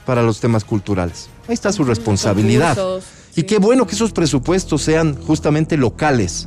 [0.05, 1.31] para los temas culturales.
[1.49, 2.77] Ahí está su responsabilidad.
[2.77, 3.47] Concursos, Y sí.
[3.47, 6.47] qué bueno que esos presupuestos sean justamente locales.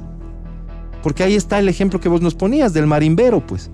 [1.02, 3.72] Porque ahí está el ejemplo que vos nos ponías del marimbero, pues.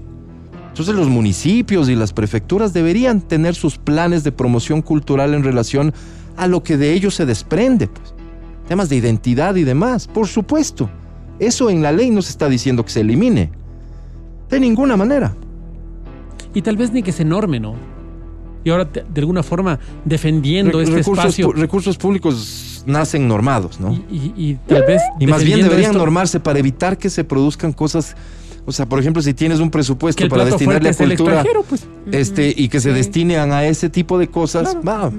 [0.78, 5.92] Entonces los municipios y las prefecturas deberían tener sus planes de promoción cultural en relación
[6.36, 8.14] a lo que de ellos se desprende, pues.
[8.68, 10.88] Temas de identidad y demás, por supuesto.
[11.40, 13.50] Eso en la ley no se está diciendo que se elimine.
[14.52, 15.34] De ninguna manera.
[16.54, 17.74] Y tal vez ni que se norme, ¿no?
[18.64, 21.54] Y ahora, de alguna forma, defendiendo Re- este recursos, espacio.
[21.54, 23.94] recursos públicos nacen normados, ¿no?
[23.94, 25.02] y, y- y tal vez.
[25.20, 28.16] Y más bien deberían esto, normarse para evitar que se produzcan cosas.
[28.68, 31.88] O sea, por ejemplo, si tienes un presupuesto para destinarle a cultura pues.
[32.12, 35.10] este, y que se destinen a ese tipo de cosas, va.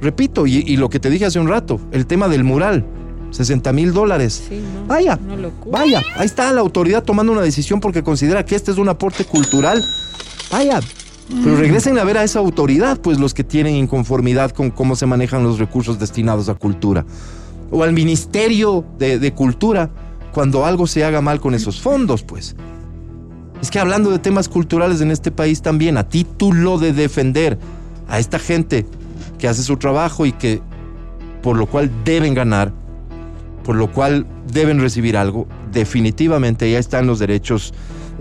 [0.00, 2.84] Repito, y, y lo que te dije hace un rato, el tema del mural,
[3.32, 4.44] 60 mil dólares.
[4.48, 5.18] Sí, no, Vaya,
[5.66, 9.24] vaya, ahí está la autoridad tomando una decisión porque considera que este es un aporte
[9.24, 9.84] cultural.
[10.52, 10.78] Vaya,
[11.42, 15.06] pero regresen a ver a esa autoridad, pues los que tienen inconformidad con cómo se
[15.06, 17.04] manejan los recursos destinados a cultura.
[17.72, 19.90] O al Ministerio de, de Cultura,
[20.32, 22.56] cuando algo se haga mal con esos fondos, pues.
[23.60, 27.58] Es que hablando de temas culturales en este país también, a título de defender
[28.08, 28.86] a esta gente
[29.38, 30.60] que hace su trabajo y que
[31.42, 32.72] por lo cual deben ganar,
[33.64, 37.72] por lo cual deben recibir algo, definitivamente ya están los derechos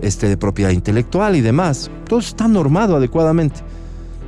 [0.02, 1.90] este, de propiedad intelectual y demás.
[2.08, 3.62] Todo está normado adecuadamente.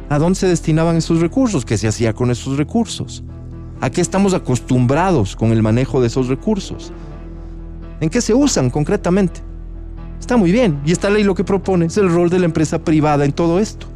[0.10, 1.66] ¿A dónde se destinaban esos recursos?
[1.66, 3.24] ¿Qué se hacía con esos recursos?
[3.82, 6.92] ¿A qué estamos acostumbrados con el manejo de esos recursos?
[8.00, 9.42] ¿En qué se usan concretamente?
[10.20, 10.80] Está muy bien.
[10.86, 13.60] Y esta ley lo que propone es el rol de la empresa privada en todo
[13.60, 13.88] esto.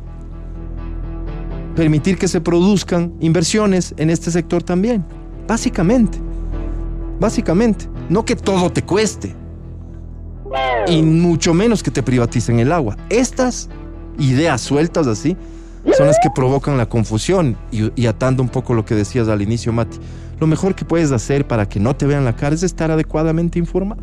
[1.76, 5.06] Permitir que se produzcan inversiones en este sector también.
[5.48, 6.18] Básicamente.
[7.20, 7.88] Básicamente.
[8.10, 9.36] No que todo te cueste.
[10.88, 12.98] Y mucho menos que te privaticen el agua.
[13.10, 13.70] Estas
[14.20, 15.38] ideas sueltas así
[15.98, 17.56] son las que provocan la confusión.
[17.72, 19.98] Y, y atando un poco lo que decías al inicio, Mati.
[20.40, 23.58] Lo mejor que puedes hacer para que no te vean la cara es estar adecuadamente
[23.60, 24.02] informado.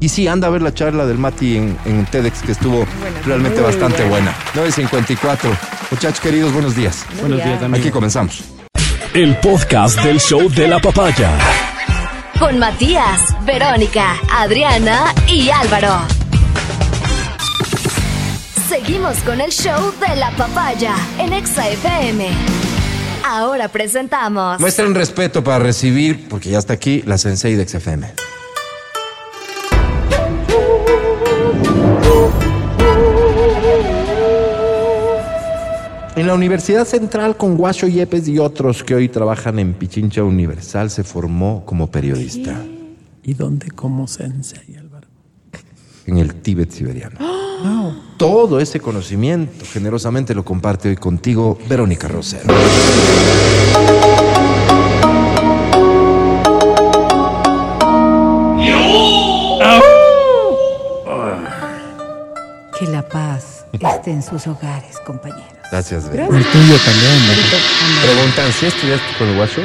[0.00, 2.84] Y sí, anda a ver la charla del Mati en, en TEDx, que estuvo
[3.24, 4.34] realmente muy bastante buena.
[4.54, 4.70] buena.
[4.70, 5.38] 9.54.
[5.92, 7.04] Muchachos queridos, buenos días.
[7.20, 7.66] Buenos días, Ya.
[7.66, 7.80] amigo.
[7.80, 8.42] Aquí comenzamos.
[9.14, 11.30] El podcast del show de la papaya.
[12.40, 15.98] Con Matías, Verónica, Adriana y Álvaro.
[18.68, 22.30] Seguimos con el show de la papaya en Exa FM.
[23.24, 28.12] Ahora presentamos Muestren respeto para recibir, porque ya está aquí, la Sensei de XFM.
[36.14, 40.90] En la Universidad Central con Guacho Yepes y otros que hoy trabajan en Pichincha Universal
[40.90, 42.60] se formó como periodista
[43.22, 45.08] ¿Y dónde como sensei, Álvaro?
[46.06, 47.16] en el Tíbet siberiano.
[48.16, 52.54] Todo ese conocimiento generosamente lo comparte hoy contigo Verónica Rosero.
[62.78, 65.44] Que la paz esté en sus hogares, compañeros.
[65.70, 66.36] Gracias, Verónica.
[66.36, 67.38] El tuyo también.
[68.02, 69.62] Preguntan si estudiaste con el Guacho.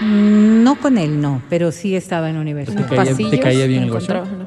[0.00, 2.88] Mm, No con él, no, pero sí estaba en la ¿Te universidad.
[2.88, 3.90] caía, te caía bien el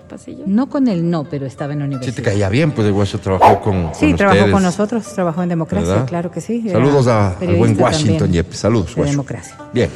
[0.08, 0.47] pasillos?
[0.47, 2.16] No con él, no, pero estaba en la Sí universidad.
[2.16, 5.49] te caía bien, pues el Guacho trabajó con, con Sí, trabajó con nosotros, trabajó en
[5.49, 6.08] democracia, ¿verdad?
[6.08, 6.70] claro que sí.
[6.70, 8.58] Saludos a- al buen Washington también Yepes.
[8.60, 9.58] Saludos, De democracia.
[9.74, 9.89] Bien.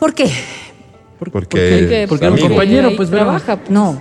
[0.00, 0.30] ¿Por qué?
[1.18, 2.48] Porque, Porque- porque amigo.
[2.48, 3.56] compañero, pues, pero- trabaja.
[3.56, 3.70] pues.
[3.70, 4.00] No.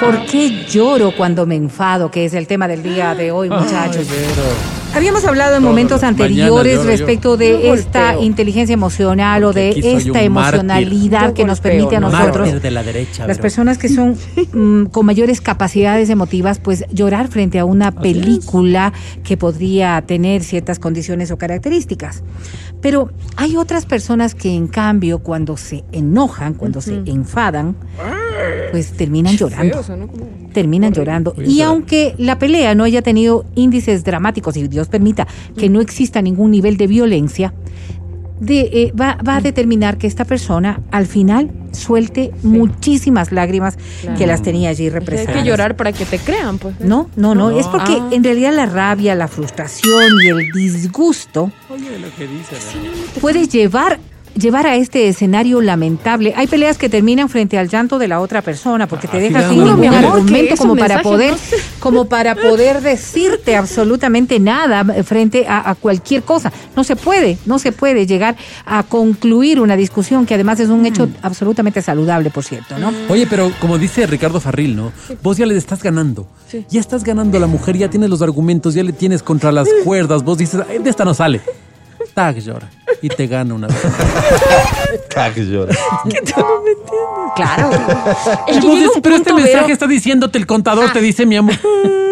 [0.00, 2.10] ¿Por qué lloro cuando me enfado?
[2.10, 3.96] Que es el tema del día de hoy, muchachos.
[3.98, 4.77] Ay, Vero.
[4.94, 6.90] Habíamos hablado en momentos anteriores mañana lloro yo.
[6.90, 8.26] respecto de esta golpeo.
[8.26, 13.26] inteligencia emocional o de esta emocionalidad que nos permite a no nosotros, de la derecha.
[13.26, 13.42] las bro.
[13.42, 14.16] personas que son
[14.52, 20.78] mm, con mayores capacidades emotivas, pues llorar frente a una película que podría tener ciertas
[20.78, 22.22] condiciones o características.
[22.80, 27.76] Pero hay otras personas que en cambio cuando se enojan, cuando se enfadan,
[28.70, 29.82] pues terminan llorando
[30.52, 31.34] terminan llorando.
[31.38, 35.26] Y aunque la pelea no haya tenido índices dramáticos y Dios permita
[35.56, 37.52] que no exista ningún nivel de violencia,
[38.40, 43.76] de, eh, va, va a determinar que esta persona al final suelte muchísimas lágrimas
[44.16, 46.80] que las tenía allí Es que hay que llorar para que te crean, pues.
[46.80, 48.08] No, no, no, es porque Ah.
[48.12, 52.56] en realidad la rabia, la frustración y el disgusto Oye, lo que dice.
[53.20, 53.98] puede llevar
[54.34, 56.32] llevar a este escenario lamentable.
[56.36, 59.64] Hay peleas que terminan frente al llanto de la otra persona porque te deja sin
[59.64, 61.56] ningún amor, argumento como para poder no sé.
[61.80, 66.52] como para poder decirte absolutamente nada frente a, a cualquier cosa.
[66.76, 70.84] No se puede, no se puede llegar a concluir una discusión que además es un
[70.86, 72.92] hecho absolutamente saludable, por cierto, ¿no?
[73.08, 74.92] Oye, pero como dice Ricardo Farril, ¿no?
[75.22, 76.26] Vos ya le estás ganando.
[76.48, 76.64] Sí.
[76.70, 79.68] Ya estás ganando a la mujer, ya tienes los argumentos, ya le tienes contra las
[79.84, 80.22] cuerdas.
[80.22, 81.40] Vos dices, "Ay, de esta no sale.
[82.18, 82.68] Tag llora.
[83.00, 83.76] Y te gana una vez.
[85.08, 85.72] Cag, llora.
[87.36, 87.70] Claro.
[88.48, 91.00] Es Y que vos llega dices, un pero este mensaje está diciéndote, el contador te
[91.00, 91.54] dice, mi amor.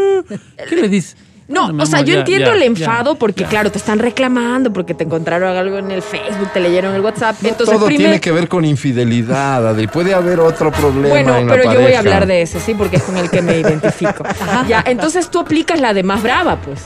[0.68, 1.16] ¿Qué le dices?
[1.48, 3.48] No, Bueno, mi o sea, amor, yo ya, entiendo ya, el ya, enfado porque, ya.
[3.48, 7.34] claro, te están reclamando porque te encontraron algo en el Facebook, te leyeron el WhatsApp.
[7.44, 9.88] Entonces, Todo tiene que ver con infidelidad, Adri.
[9.88, 12.74] Puede haber otro problema Bueno, en la pero yo voy a hablar de ese, sí,
[12.74, 14.22] porque es con el que me identifico.
[14.68, 16.80] Ya, entonces tú aplicas la de más brava, pues.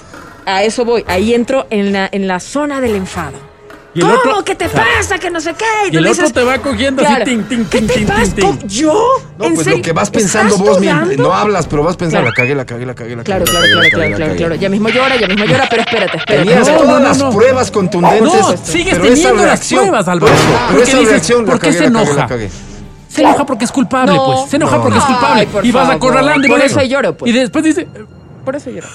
[0.57, 1.05] A eso voy.
[1.07, 3.51] Ahí entro en la, en la zona del enfado.
[3.92, 4.18] Y el ¿Cómo?
[4.18, 4.88] otro- ¿Qué te Claro.
[4.98, 5.18] pasa?
[5.18, 5.64] Que no sé qué.
[5.90, 8.34] Y el otro dices, te va cogiendo claro, así, tin, tin, ¿Qué tin, te pasa?
[8.68, 8.92] ¿Yo?
[9.36, 9.78] No, ¿En pues serio?
[9.78, 12.30] lo que vas pensando ¿Estás vos, mientras- no hablas, pero vas pensando, Claro.
[12.30, 14.16] la cagué, la cagué, la cagué, la Claro, cagué, claro, la claro, cagué, claro, la
[14.16, 14.36] claro, cagué.
[14.38, 14.55] claro.
[14.55, 16.46] Ya mismo llora, ya mismo llora, pero espérate, espérate.
[16.48, 17.30] Tenías No, todas no, las no.
[17.30, 18.22] pruebas contundentes.
[18.22, 20.34] No, sigues pero teniendo las pruebas, Álvaro.
[20.70, 22.38] Porque esa dices, ¿por qué cagué, se la cagué, la enoja?
[23.09, 24.51] Se enoja porque es culpable, pues.
[24.51, 24.82] Se enoja No.
[24.84, 25.48] porque es culpable.
[25.64, 25.96] Y vas favor.
[25.96, 27.28] acorralando y Por eso lloro, pues.
[27.28, 27.88] Y después dice,
[28.44, 28.86] Por eso lloro.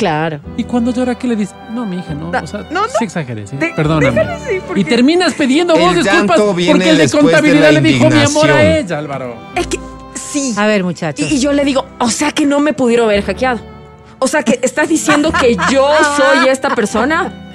[0.00, 0.40] Claro.
[0.56, 1.54] ¿y cuando llora qué le dices?
[1.72, 2.30] No, mi hija, no.
[2.30, 2.88] Da- O sea, no, no.
[2.98, 3.56] sí exageré, sí.
[3.56, 4.22] De- Perdóname.
[4.66, 8.78] porque- Y terminas pidiendo vos disculpas porque el de contabilidad le dijo mi amor a
[8.78, 9.36] ella, Álvaro.
[9.54, 9.78] Es que
[10.14, 10.54] sí.
[10.56, 11.30] A ver, muchachos.
[11.30, 13.60] Y, y yo le digo, o sea que no me pudieron haber hackeado.
[14.18, 15.86] O sea que estás diciendo que yo
[16.16, 17.52] soy esta persona.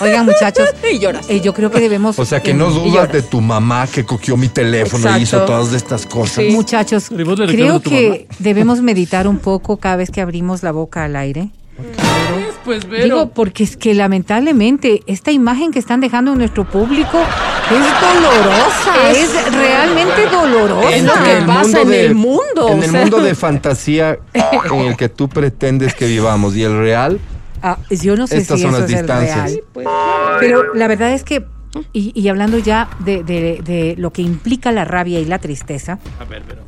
[0.00, 1.28] Oigan, muchachos, Y lloras.
[1.28, 3.86] eh, yo creo que debemos O sea, que eh, no y dudas de tu mamá
[3.92, 6.44] que cogió mi teléfono y hizo todas estas cosas.
[6.44, 6.50] Sí.
[6.52, 10.20] Muchachos, Pero ¿y vos le reclamas creo que debemos meditar un poco cada vez que
[10.20, 11.48] abrimos la boca al aire.
[12.64, 13.04] Pues, Vero.
[13.04, 17.18] Digo, porque es que lamentablemente esta imagen que están dejando en nuestro público
[17.70, 20.96] es dolorosa, es, realmente dolorosa.
[20.96, 23.00] Es lo que el pasa en el mundo, En o el sea.
[23.00, 27.18] mundo de fantasía en el que tú pretendes que vivamos y el real,
[27.64, 29.44] Ah, yo no sé Estas si son eso las es el distancias.
[29.52, 29.60] real.
[29.72, 29.86] Pues,
[30.40, 31.44] Pero la verdad es que,
[31.92, 36.00] y, y hablando ya de, de- de lo que implica la rabia y la tristeza,
[36.18, 36.62] A ver, Vero.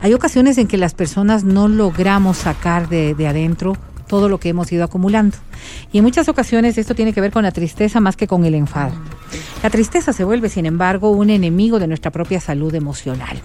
[0.00, 3.76] hay ocasiones en que las personas no logramos sacar de, de adentro
[4.08, 5.36] todo lo que hemos ido acumulando.
[5.92, 8.54] Y en muchas ocasiones esto tiene que ver con la tristeza más que con el
[8.54, 8.92] enfado.
[9.62, 13.38] La tristeza se vuelve, sin embargo, un enemigo de nuestra propia salud emocional.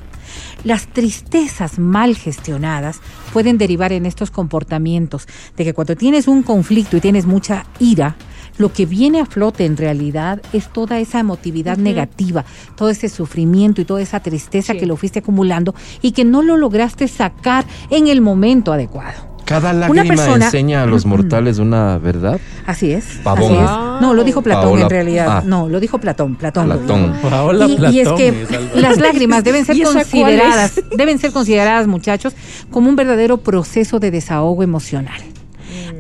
[0.64, 3.02] Las tristezas mal gestionadas
[3.34, 8.16] pueden derivar en estos comportamientos de que cuando tienes un conflicto y tienes mucha ira,
[8.58, 12.46] lo que viene a flote en realidad es toda esa emotividad negativa,
[12.76, 14.80] todo ese sufrimiento y toda esa tristeza Sí.
[14.80, 19.33] que lo fuiste acumulando y que no lo lograste sacar en el momento adecuado.
[19.62, 22.40] Cada lágrima persona- enseña a los mortales una verdad.
[22.66, 23.20] Así es.
[23.24, 23.44] Pavón.
[23.44, 24.02] así es.
[24.02, 25.28] No, lo dijo Platón Paola- en realidad.
[25.30, 25.44] ah.
[25.46, 26.36] No, lo dijo Platón.
[26.36, 26.66] Platón.
[26.68, 27.14] Platón.
[27.22, 28.80] Paola y, y es Platón que es, Álvaro.
[28.82, 32.34] las lágrimas deben ser ¿Y consideradas, deben ser consideradas, muchachos,
[32.72, 35.22] como un verdadero proceso de desahogo emocional.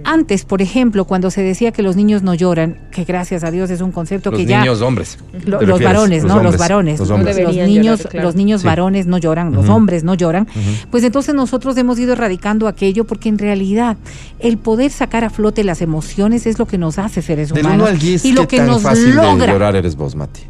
[0.06, 3.70] Antes, por ejemplo, cuando se decía que los niños no lloran, que gracias a Dios
[3.70, 5.18] es un concepto Los que ya niños hombres.
[5.46, 6.30] lo- ¿te los varones, ¿no?
[6.36, 7.00] Los hombres, varones.
[7.00, 7.36] Los Los, hombres.
[7.38, 8.28] Deberían niños, llorar, claro.
[8.28, 8.68] los niños Sí.
[8.68, 10.48] varones no lloran, los hombres no lloran.
[10.92, 13.96] Pues entonces nosotros hemos ido erradicando aquello porque en realidad
[14.40, 17.88] el poder sacar a flote las emociones es lo que nos hace seres Del humanos
[17.88, 20.16] 1 al 10, y lo ¿qué que tan nos fácil de logra llorar eres vos,
[20.16, 20.42] Mati?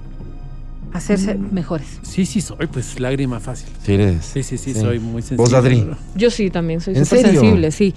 [0.94, 1.88] hacerse mejores.
[2.04, 3.68] Sí, sí, soy, pues lágrima fácil.
[3.84, 4.26] Sí eres.
[4.32, 5.44] Sí, sí, sí, soy muy sensible.
[5.44, 5.88] ¿Vos, Adri?
[6.16, 7.42] Yo sí también, soy ¿En súper serio?
[7.42, 7.96] sensible, sí.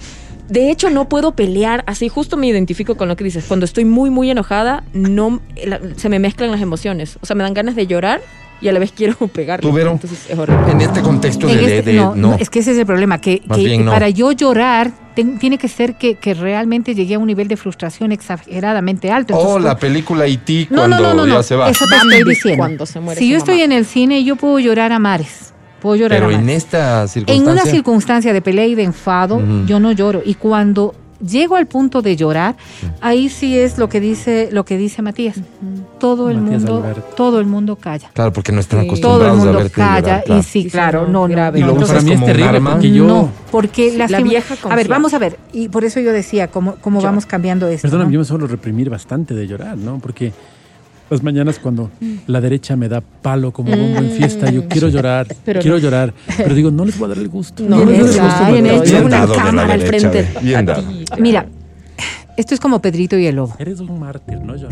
[0.49, 3.45] De hecho, no puedo pelear, así justo me identifico con lo que dices.
[3.47, 7.17] Cuando estoy muy, muy enojada, no la- se me mezclan las emociones.
[7.21, 8.21] O sea, me dan ganas de llorar
[8.61, 9.67] y a la vez quiero pegarle.
[9.67, 9.91] ¿Tú, Vero?
[9.91, 10.71] Entonces es horrible.
[10.71, 12.29] En este contexto de, En de- este- de- no, no.
[12.31, 13.91] no, es que ese es el problema, que, Más que bien no.
[13.91, 17.57] para yo llorar ten- tiene que ser que, que realmente llegué a un nivel de
[17.57, 19.35] frustración exageradamente alto.
[19.35, 20.67] Oh, Entonces, la tú- película E.T.
[20.69, 21.69] no, cuando no, no, no, ya no, se va.
[21.69, 22.57] eso te estoy diciendo.
[22.57, 25.95] cuando se muere si yo estoy en el cine, yo puedo llorar a mares, puedo
[25.95, 27.51] llorar Pero en esta En circunstancia.
[27.53, 30.21] una circunstancia de pelea y de enfado, yo no lloro.
[30.25, 30.93] Y cuando
[31.25, 32.55] llego al punto de llorar,
[33.01, 35.37] ahí sí es lo que dice lo que dice Matías.
[35.99, 37.13] Todo el Matías mundo, Alberto.
[37.15, 38.11] todo el mundo calla.
[38.13, 38.85] Claro, porque no están Sí.
[38.85, 40.39] acostumbrados Todo el a mundo verte calla llorar, claro.
[40.39, 41.59] y sí, claro, no, grave.
[41.59, 43.07] Y lo usas para mí es terrible porque yo...
[43.07, 46.75] no, porque La vieja A ver, vamos a ver, y por eso yo decía cómo,
[46.81, 47.81] cómo vamos cambiando esto.
[47.87, 48.13] Perdóname, ¿no?
[48.13, 49.97] yo me suelo reprimir bastante de llorar, ¿no?
[49.97, 50.31] Porque
[51.09, 51.89] las mañanas cuando
[52.27, 55.81] la derecha me da palo como bombo en fiesta, yo quiero llorar, Pero quiero no.
[55.81, 57.63] llorar, pero digo, no les voy a dar el gusto.
[57.67, 58.41] No, les Matías.
[58.41, 58.83] hecho.
[58.83, 60.27] Bien una cámara al frente.
[61.17, 61.45] Mira,
[62.35, 63.55] esto es como Pedrito y el lobo.
[63.57, 64.67] Eres un mártir, ¿no, yo?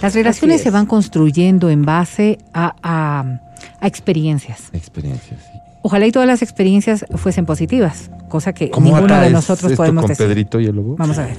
[0.00, 0.62] Las relaciones es.
[0.62, 3.40] se van construyendo en base a, a-
[3.80, 4.70] a experiencias.
[4.72, 5.58] Experiencias, sí.
[5.82, 10.02] Ojalá y todas las experiencias fuesen positivas, cosa que ¿Cómo ninguno de nosotros esto podemos
[10.04, 10.26] con decir.
[10.26, 10.96] Pedrito y el lobo?
[10.96, 11.36] Vamos a ver.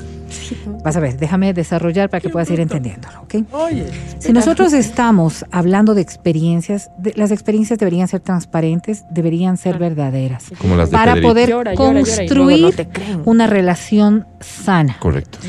[0.83, 3.35] Vas a ver, déjame desarrollar para que puedas ir entendiéndolo, ¿ok?
[3.51, 3.85] Oye,
[4.19, 10.45] Si nosotros estamos hablando de experiencias, de- las experiencias deberían ser transparentes, deberían ser verdaderas,
[10.59, 11.27] Como las de para Pedrito.
[11.29, 12.87] poder Llora, llora, llora y luego construir
[13.17, 14.97] no una relación sana.
[14.99, 15.39] Correcto.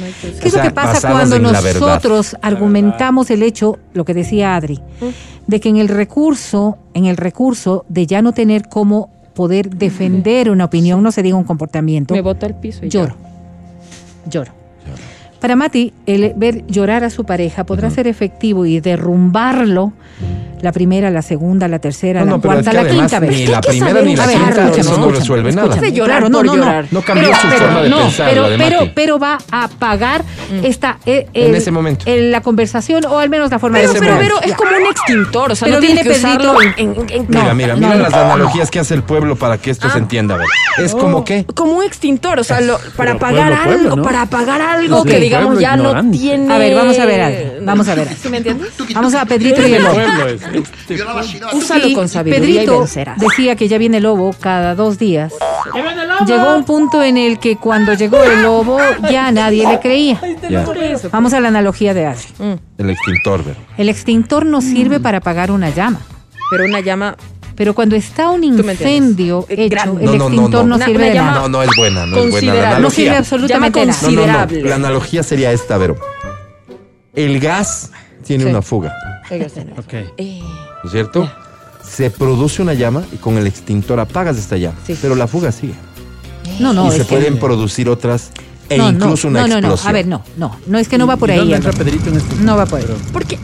[0.40, 4.80] ¿Qué es O lo que pasa cuando nosotros argumentamos el hecho, lo que decía Adri,
[5.46, 10.50] de que en el recurso, en el recurso de ya no tener cómo poder defender
[10.50, 13.14] una opinión, no se diga un comportamiento, Me bota al piso y lloro.
[14.28, 14.52] Lloro.
[15.40, 19.92] Para Mati, el ver llorar a su pareja podrá ser efectivo y derrumbarlo
[20.62, 23.20] la primera, la segunda, la tercera, No, la no, pero es cuarta, que la quinta
[23.20, 23.30] vez.
[23.30, 25.68] ni la primera ni la quinta, eso no resuelve nada.
[25.68, 25.92] escúchame.
[25.92, 26.56] Llorar no, no, no.
[26.56, 26.86] llorar.
[26.90, 30.24] No cambió su forma de no, pensar, Pero, pero, pero va a pagar
[30.62, 32.04] esta, eh, En el- ese momento.
[32.06, 34.86] el- la conversación o al menos la forma Pero, de pero, pero es como un
[34.86, 37.80] extintor, o sea, Pero no viene que usarlo en, en- en- Mira, No, mira, no,
[37.80, 38.02] mira no.
[38.04, 40.36] las analogías que hace el pueblo para que esto se entienda.
[40.36, 40.46] a ver.
[40.78, 45.02] Es como que como un extintor, o sea, lo- para apagar algo, para apagar algo
[45.04, 46.52] que digamos ya no tiene.
[46.52, 47.38] A ver, vamos a ver algo.
[47.62, 48.20] Vamos a ver algo.
[48.22, 48.68] ¿Sí me entiendes?
[48.94, 49.82] Vamos a Pedrito y el.
[50.52, 50.98] Este,
[51.54, 53.18] Úsalo Y con sabiduría y Pedrito vencerás.
[53.18, 55.32] decía que ya viene el lobo cada dos días.
[56.26, 58.78] Llegó un punto en el que cuando llegó el lobo
[59.10, 60.20] ya nadie le creía.
[60.48, 60.64] ya,
[61.10, 62.24] Vamos a la analogía de Adri.
[62.78, 63.56] el extintor, ver.
[63.78, 66.00] El extintor no sirve para apagar una llama.
[66.50, 67.16] Pero una llama.
[67.54, 70.78] Pero cuando está un incendio hecho, el No, no, no, extintor no.
[70.78, 71.40] sirve una de nada.
[71.40, 72.78] No, no es buena, no es buena la.
[72.78, 74.02] No sirve absolutamente Llama nada.
[74.02, 74.22] No, no, no.
[74.48, 74.68] Considerable.
[74.70, 75.96] La analogía sería esta, Vero.
[77.14, 77.90] El gas
[78.24, 78.50] tiene Sí.
[78.50, 78.94] una fuga,
[79.78, 79.92] ok.
[80.18, 81.30] Eh, ¿no es cierto?
[81.82, 84.78] Se produce una llama y con el extintor apagas esta llama.
[84.86, 84.96] Sí.
[85.00, 85.74] Pero la fuga sigue.
[86.60, 88.30] No, no, y es se que- pueden producir otras
[88.68, 89.58] e no, no, incluso una no, no, no.
[89.68, 89.88] explosión.
[89.88, 90.56] A ver, no, no.
[90.66, 91.38] No es que no va por ¿Y ahí.
[91.38, 91.72] dónde entra.
[91.72, 92.34] Pedrito en esto?
[92.40, 92.86] No va por ahí.
[93.12, 93.38] ¿Por qué?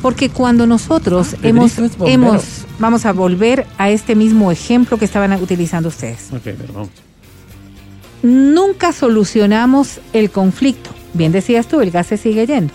[0.00, 2.06] Porque cuando nosotros Pedrito hemos, es bombero.
[2.12, 2.44] hemos,
[2.78, 6.28] vamos a volver a este mismo ejemplo que estaban utilizando ustedes.
[6.32, 6.90] Ok, pero vamos.
[8.22, 10.90] Nunca solucionamos el conflicto.
[11.14, 12.72] Bien decías tú, el gas se sigue yendo.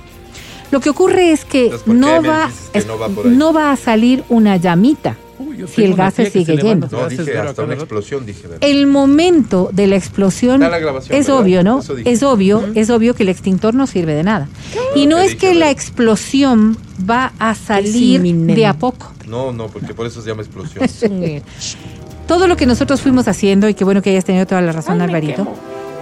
[0.71, 3.75] Lo que ocurre es que Entonces, ¿por qué no va, que no va no a
[3.75, 6.87] salir una llamita Uy, si el gas se sigue yendo.
[6.91, 8.47] No, dije hasta una explosión, dije.
[8.61, 11.39] El momento de la explosión la es ¿verdad?
[11.39, 11.81] obvio, ¿no?
[12.05, 14.49] Es obvio, es obvio que el extintor no sirve de nada.
[14.95, 16.75] Y no es dije, que la explosión
[17.07, 19.11] va a salir de a poco.
[19.27, 20.83] No, no, porque por eso se llama explosión.
[22.27, 24.99] Todo lo que nosotros fuimos haciendo, y qué bueno que hayas tenido toda la razón,
[24.99, 25.47] Ay, Alvarito.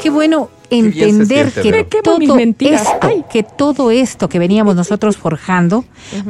[0.05, 2.17] Qué bueno entender siente, que, todo
[2.75, 3.25] esto, Ay.
[3.27, 5.83] que todo esto que veníamos nosotros forjando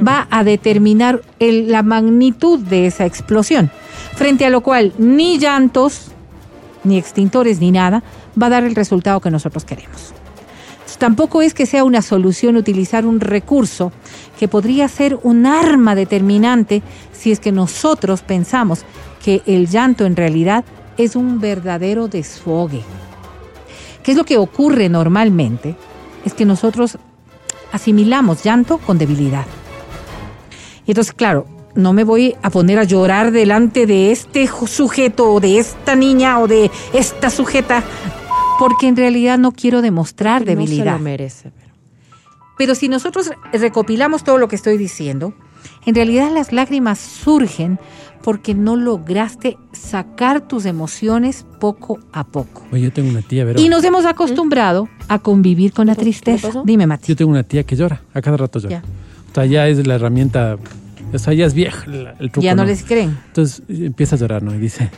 [0.07, 3.69] va a determinar el- la magnitud de esa explosión.
[4.15, 6.11] Frente a lo cual ni llantos,
[6.85, 8.01] ni extintores, ni nada
[8.41, 10.13] va a dar el resultado que nosotros queremos.
[10.97, 13.91] Tampoco es que sea una solución utilizar un recurso
[14.39, 18.85] que podría ser un arma determinante si es que nosotros pensamos
[19.21, 20.63] que el llanto en realidad
[20.97, 22.81] es un verdadero desfogue.
[24.05, 25.75] ¿Qué es lo que ocurre normalmente?
[26.23, 26.99] Es que nosotros
[27.71, 29.45] asimilamos llanto con debilidad.
[30.85, 35.39] Y entonces, claro, no me voy a poner a llorar delante de este sujeto o
[35.39, 37.83] de esta niña o de esta sujeta,
[38.59, 40.93] porque en realidad no quiero demostrar No se debilidad.
[40.93, 41.51] lo merece.
[41.51, 41.65] pero-
[42.57, 45.33] Pero si nosotros recopilamos todo lo que estoy diciendo,
[45.85, 47.79] en realidad las lágrimas surgen
[48.25, 52.65] porque no lograste sacar tus emociones poco a poco.
[52.71, 53.61] Oye, yo tengo una tía, Vero.
[53.61, 56.49] Y nos hemos acostumbrado a convivir con la tristeza.
[56.65, 57.09] Dime, Mati.
[57.09, 58.81] Yo tengo una tía que llora, a cada rato llora.
[58.81, 58.83] Ya.
[59.31, 60.57] O sea, ya es la herramienta,
[61.13, 62.41] o sea, ya es vieja el truco.
[62.41, 63.15] Ya no les creen.
[63.27, 64.55] Entonces empieza a llorar, ¿no?
[64.55, 64.89] Y dice,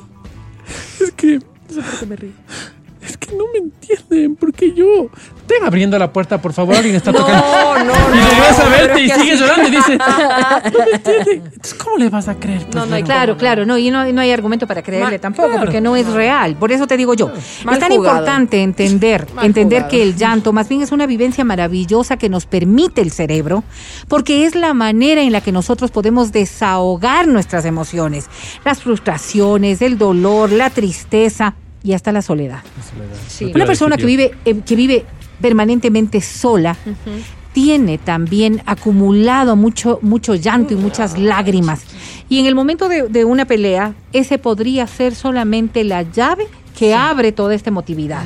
[1.02, 5.10] es que, es que no me entienden, porque yo...
[5.48, 7.44] Ven abriendo la puerta, por favor, alguien está tocando.
[7.44, 10.78] No, no, Y regresa a pero verte y que sigue así- llorando y dice, no
[10.84, 11.32] me entiende.
[11.34, 12.62] Entonces, ¿cómo le vas a creer?
[12.62, 13.02] pues, No, no hay?
[13.02, 15.64] Claro, claro, no, y no, no hay argumento para creerle Ma- tampoco, claro.
[15.64, 16.56] porque no es real.
[16.56, 17.30] Por eso te digo yo,
[17.64, 18.16] Mal es tan jugado.
[18.18, 19.90] importante entender, Mal entender jugado.
[19.90, 23.64] que el llanto más bien es una vivencia maravillosa que nos permite el cerebro,
[24.08, 28.26] porque es la manera en la que nosotros podemos desahogar nuestras emociones,
[28.64, 31.54] las frustraciones, el dolor, la tristeza.
[31.84, 32.60] y hasta la soledad.
[33.26, 33.50] Sí.
[33.52, 35.04] Una persona que vive, eh, que vive
[35.42, 36.76] permanentemente sola
[37.52, 41.82] tiene también acumulado mucho, mucho llanto y muchas lágrimas.
[42.30, 46.46] Y en el momento de, de una pelea, ese podría ser solamente la llave
[46.78, 48.22] que abre toda esta emotividad.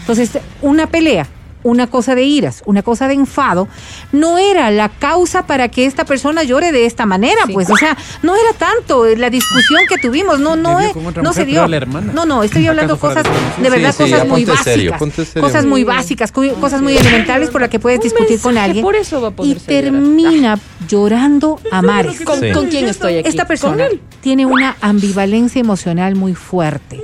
[0.00, 1.28] Entonces, una pelea,
[1.62, 3.68] una cosa de iras, una cosa de enfado,
[4.12, 7.52] no era la causa para que esta persona llore de esta manera, Sí.
[7.52, 11.32] pues, o sea, no era tanto la discusión que tuvimos, no, no, es- no mujer,
[11.34, 11.66] se dio.
[11.68, 12.12] la hermana.
[12.14, 14.94] No, no, estoy hablando ¿Acaso fuera cosas, de verdad, Sí, sí, cosas muy básicas, serio.
[15.40, 19.20] cosas muy básicas, cosas muy elementales por las que puedes discutir con alguien por eso
[19.20, 19.62] va a y llorar.
[19.66, 20.58] termina
[20.88, 22.20] llorando a mares.
[22.22, 22.52] ¿Con, Sí.
[22.52, 23.28] con quién estoy aquí?
[23.28, 23.86] Esta persona
[24.20, 27.00] tiene una ambivalencia emocional muy fuerte.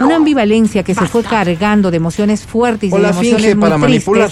[0.00, 3.54] Una ambivalencia que se fue cargando de emociones fuertes y O de la emociones finge
[3.56, 4.06] muy tristes.
[4.14, 4.30] manipular.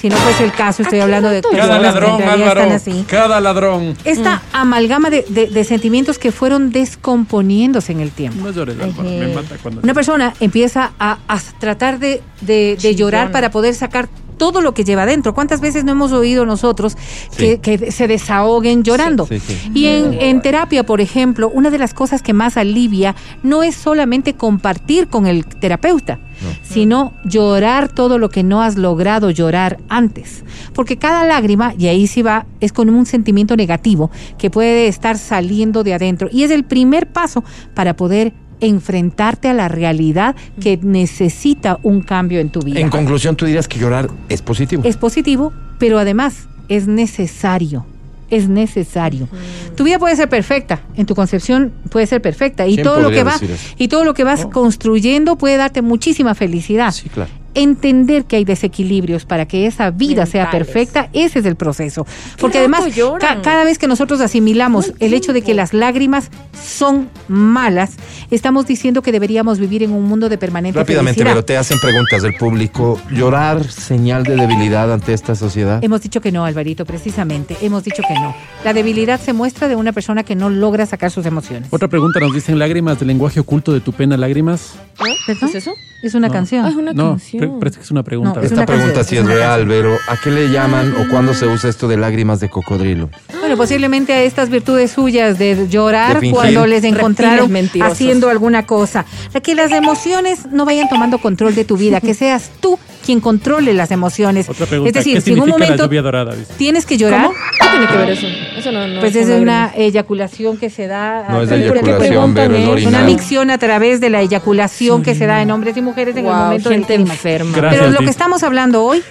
[0.00, 2.60] Si no fuese el caso, estoy hablando de Cada ladrón, Álvaro.
[2.62, 3.04] están así.
[3.06, 3.96] Cada ladrón.
[4.04, 8.44] Esta amalgama de, de- de sentimientos que fueron descomponiéndose en el tiempo.
[8.44, 9.08] No llores, Álvaro.
[9.08, 9.80] Me mata cuando.
[9.80, 12.98] Una persona empieza a, a tratar de, de- de Chillona.
[12.98, 15.34] llorar para poder sacar todo lo que lleva adentro.
[15.34, 16.96] ¿Cuántas veces no hemos oído nosotros
[17.36, 19.26] que, que se desahoguen llorando?
[19.26, 19.70] Sí, sí, sí.
[19.74, 23.74] Y en, en terapia, por ejemplo, una de las cosas que más alivia no es
[23.74, 26.18] solamente compartir con el terapeuta,
[26.62, 30.44] sino llorar todo lo que no has logrado llorar antes.
[30.74, 35.18] Porque cada lágrima, y ahí sí va, es con un sentimiento negativo que puede estar
[35.18, 36.28] saliendo de adentro.
[36.32, 38.32] Y es el primer paso para poder
[38.62, 42.80] enfrentarte a la realidad que necesita un cambio en tu vida.
[42.80, 44.82] En conclusión, tú dirías que llorar es positivo.
[44.86, 47.84] Es positivo, pero además es necesario.
[48.30, 49.28] Es necesario.
[49.76, 53.10] Tu vida puede ser perfecta, en tu concepción puede ser perfecta y ¿Quién todo lo
[53.10, 53.74] que va decir eso?
[53.76, 56.92] y todo lo que vas construyendo puede darte muchísima felicidad.
[56.92, 57.41] Sí, claro.
[57.54, 62.06] Entender que hay desequilibrios para que esa vida sea perfecta, ese es el proceso.
[62.40, 62.84] Porque además,
[63.20, 66.30] ca- cada vez que nosotros asimilamos el hecho de que las lágrimas
[66.64, 67.96] son malas,
[68.30, 71.34] estamos diciendo que deberíamos vivir en un mundo de permanente Rápidamente, felicidad.
[71.34, 72.98] pero te hacen preguntas del público.
[73.10, 75.82] ¿Llorar señal de debilidad ante esta sociedad?
[75.84, 77.56] Hemos dicho que no, Alvarito, precisamente.
[77.60, 78.34] Hemos dicho que no.
[78.64, 81.68] La debilidad se muestra de una persona que no logra sacar sus emociones.
[81.70, 84.74] Otra pregunta nos dicen lágrimas del lenguaje oculto de tu pena, lágrimas.
[84.98, 85.48] ¿Qué ¿Perdón?
[85.50, 85.72] es eso?
[86.02, 86.32] Es una No.
[86.32, 86.64] canción.
[86.64, 87.41] Ah, es una No, canción.
[87.48, 88.34] Parece que es una pregunta.
[88.34, 91.34] No, es Esta una pregunta sí es real, pero ¿a qué le llaman o cuándo
[91.34, 93.10] se usa esto de lágrimas de cocodrilo?
[93.52, 99.04] Bueno, posiblemente a estas virtudes suyas de llorar De cuando les encontraron haciendo alguna cosa.
[99.42, 103.74] Que las emociones no vayan tomando control de tu vida, que seas tú quien controle
[103.74, 104.48] las emociones.
[104.48, 104.88] Otra pregunta.
[104.88, 106.34] es decir, ¿Qué si en un momento dorada?
[106.56, 107.36] Tienes que llorar, ¿Cómo?
[107.60, 108.26] ¿Qué tiene que ver eso?
[108.56, 112.88] Eso no, no pues es una eyaculación que se da orinar.
[112.88, 116.26] una micción a través de la eyaculación que se da en hombres y mujeres en
[116.26, 117.16] el momento del gente clímax.
[117.16, 117.56] enferma.
[117.56, 119.02] Gracias, Pero lo que estamos hablando hoy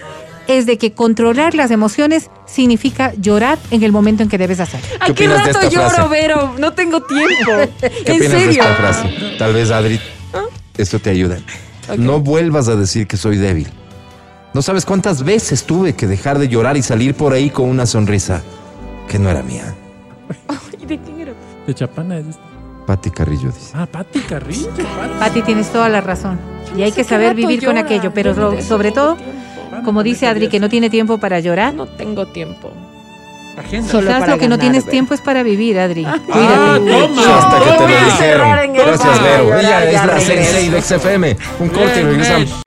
[0.48, 4.82] es de que controlar las emociones significa llorar en el momento en que debes hacer.
[5.00, 6.10] Ay, qué de rato lloro, frase?
[6.10, 6.56] Vero.
[6.58, 7.52] No tengo tiempo.
[7.80, 8.64] ¿Qué ¿En opinas de serio?
[8.64, 9.10] esta frase?
[9.38, 10.00] Tal vez, Adri,
[10.78, 11.38] esto te ayuda.
[11.98, 13.68] No vuelvas a decir que soy débil.
[14.54, 17.86] No sabes cuántas veces tuve que dejar de llorar y salir por ahí con una
[17.86, 18.42] sonrisa
[19.08, 19.74] que no era mía.
[20.82, 21.34] ¿Y de quién era?
[21.66, 22.42] De Chapana es esta.
[22.86, 23.72] Pati Carrillo dice.
[23.74, 24.70] Ah, Pati Carrillo.
[24.70, 24.84] Pati.
[25.20, 26.40] Pati, tienes toda la razón.
[26.76, 27.82] Y hay que saber vivir con llora.
[27.82, 29.34] aquello, pero de sobre todo, tiempo.
[29.84, 31.74] Como dice Adri, que no tiene tiempo para llorar.
[31.74, 32.72] No tengo tiempo.
[33.90, 36.06] Solo Quizás lo que no tienes tiempo es para vivir, Adri.
[36.06, 37.08] Ah, Cuídate.
[37.08, 37.38] toma.
[37.38, 38.74] Hasta que te lo dijeron.
[38.74, 39.60] Gracias, Vero.
[39.60, 41.38] Ella es la sensei de XFM.
[41.60, 42.62] Un corte y regresamos.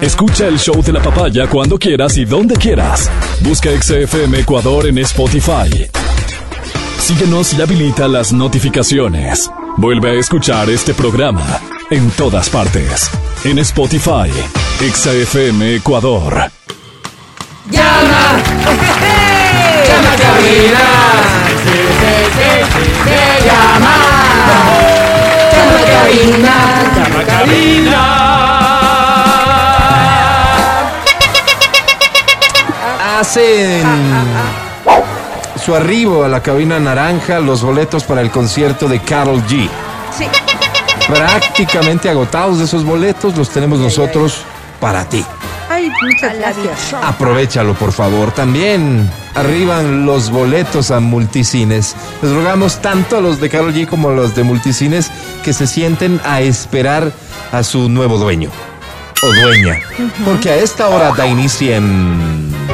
[0.00, 3.10] Escucha el show de la papaya cuando quieras y donde quieras.
[3.40, 5.88] Busca XFM Ecuador en Spotify.
[6.98, 9.50] Síguenos y habilita las notificaciones.
[9.76, 11.44] Vuelve a escuchar este programa
[11.90, 13.10] en todas partes.
[13.42, 14.30] En Spotify,
[14.78, 16.50] XFM Ecuador.
[17.68, 18.38] ¡Llama!
[19.88, 20.78] ¡Llama cabina!
[23.44, 23.96] ¡Llama!
[25.52, 26.56] ¡Llama a cabina!
[26.94, 27.20] ¡Llama
[33.08, 34.63] a Hacen
[35.64, 39.66] su arribo a la cabina naranja los boletos para el concierto de Carol G.
[40.16, 40.26] Sí.
[41.08, 44.42] Prácticamente agotados esos boletos los tenemos nosotros
[44.78, 45.24] para ti.
[45.70, 46.94] Ay, muchas gracias.
[47.02, 48.30] Aprovechalo, por favor.
[48.32, 51.96] También arriban los boletos a multicines.
[52.20, 55.10] Les rogamos tanto a los de Carol G como a los de multicines
[55.42, 57.10] que se sienten a esperar
[57.52, 58.50] a su nuevo dueño
[59.22, 59.80] o dueña.
[60.26, 62.73] Porque a esta hora da inicio en...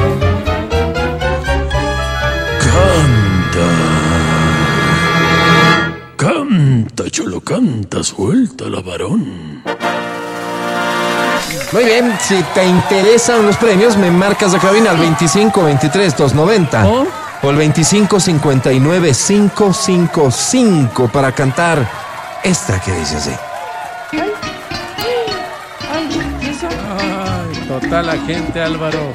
[6.17, 7.09] canta.
[7.09, 9.63] Cholo, canta, suelta la varón.
[11.73, 16.85] Muy bien, si te interesan los premios, me marcas la cabina al 25 23 290
[16.85, 17.07] ¿Oh?
[17.41, 21.89] o al 25 59 555 para cantar
[22.43, 23.31] esta que dice así.
[27.67, 29.13] Total, la gente Álvaro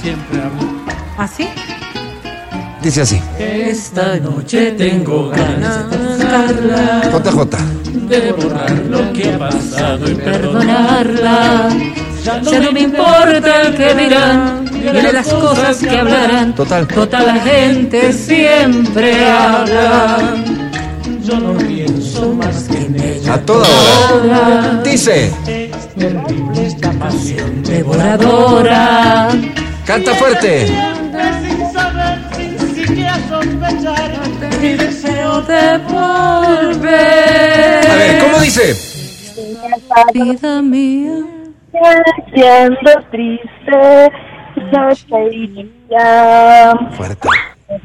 [0.00, 0.62] siempre habla.
[1.18, 1.46] ¿Así?
[1.46, 1.79] ¿Ah,
[2.82, 3.20] Dice así.
[3.38, 7.56] Esta noche tengo ganas de buscarla, JJ.
[8.08, 11.68] de borrar lo que ha pasado y Perdonarla.
[12.24, 16.54] Ya no me importa el que dirán, ni de las cosas que hablarán.
[16.54, 16.86] Total.
[16.86, 20.34] Total la gente siempre habla.
[21.22, 23.34] Yo no pienso más que en ella.
[23.34, 24.80] A toda hora.
[24.82, 25.32] Dice.
[25.96, 29.28] Terrible esta pasión Devoradora.
[29.84, 30.99] Canta fuerte.
[34.60, 36.90] Mi deseo De volver.
[37.90, 38.74] A ver, ¿cómo dice?
[40.12, 41.12] Vida mía.
[42.34, 44.12] siendo triste,
[44.72, 45.46] noche y
[45.88, 47.28] día, Fuerte.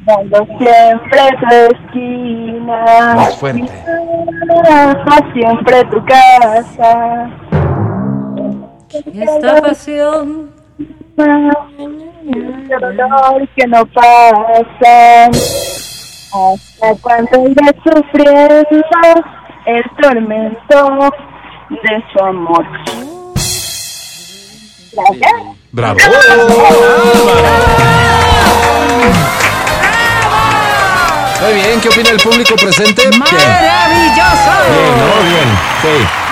[0.06, 3.72] dando siempre tu esquina, Más fuerte.
[5.34, 7.30] Siempre tu casa.
[9.14, 10.55] Esta pasión.
[12.70, 19.24] Dolor que no pasa, hasta cuando iré sufriendo
[19.66, 21.12] el tormento
[21.70, 22.66] de su amor.
[24.92, 25.34] Gracias.
[25.72, 26.00] Bravo.
[31.42, 33.04] Muy bien, ¿qué opina el público presente?
[33.18, 34.52] ¡Maravilloso!
[34.72, 35.08] Bien, ¿no?
[35.30, 35.50] Bien,
[35.82, 36.25] sí.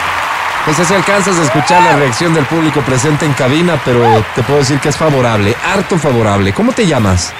[0.65, 3.99] No sé si alcanzas a escuchar la reacción del público presente en cabina, pero
[4.33, 6.53] te puedo decir que es favorable, harto favorable.
[6.53, 7.33] ¿Cómo te llamas?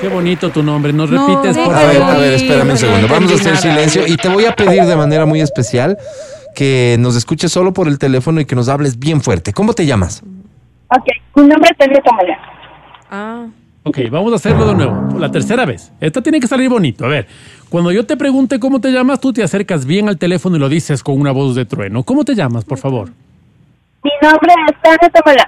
[0.00, 0.92] Qué bonito tu nombre.
[0.94, 2.16] ¿Nos No, repites, por A ver, favor?
[2.16, 3.08] a ver, espérame un segundo.
[3.08, 5.98] Vamos a hacer silencio y te voy a pedir de manera muy especial
[6.54, 9.52] que nos escuches solo por el teléfono y que nos hables bien fuerte.
[9.52, 10.22] ¿Cómo te llamas?
[10.88, 11.04] Ok,
[11.34, 12.38] mi nombre es Tania Tamala.
[13.10, 13.44] Ah,
[13.88, 15.16] Ok, vamos a hacerlo de nuevo.
[15.16, 15.92] La tercera vez.
[16.00, 17.04] Esta tiene que salir bonito.
[17.04, 17.28] A ver,
[17.68, 20.68] cuando yo te pregunte cómo te llamas, tú te acercas bien al teléfono y lo
[20.68, 22.02] dices con una voz de trueno.
[22.02, 23.10] ¿Cómo te llamas, por favor?
[24.02, 25.46] Mi nombre es Tania Tamala.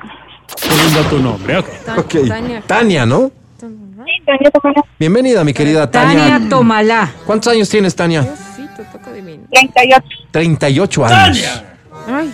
[0.56, 1.58] Segundo tu nombre.
[1.58, 2.28] Ok.
[2.28, 2.62] Tania.
[2.64, 3.32] Tania, ¿no?
[3.58, 3.66] Sí,
[4.24, 4.82] Tania Tamala.
[5.00, 6.48] Bienvenida, mi querida Tania Tania.
[6.48, 7.12] Tomalá.
[7.26, 8.22] ¿Cuántos años tienes, Tania?
[8.22, 9.40] Diosito, toca de mí.
[9.50, 10.06] 38.
[10.30, 11.62] 38 años.
[12.06, 12.32] Ay,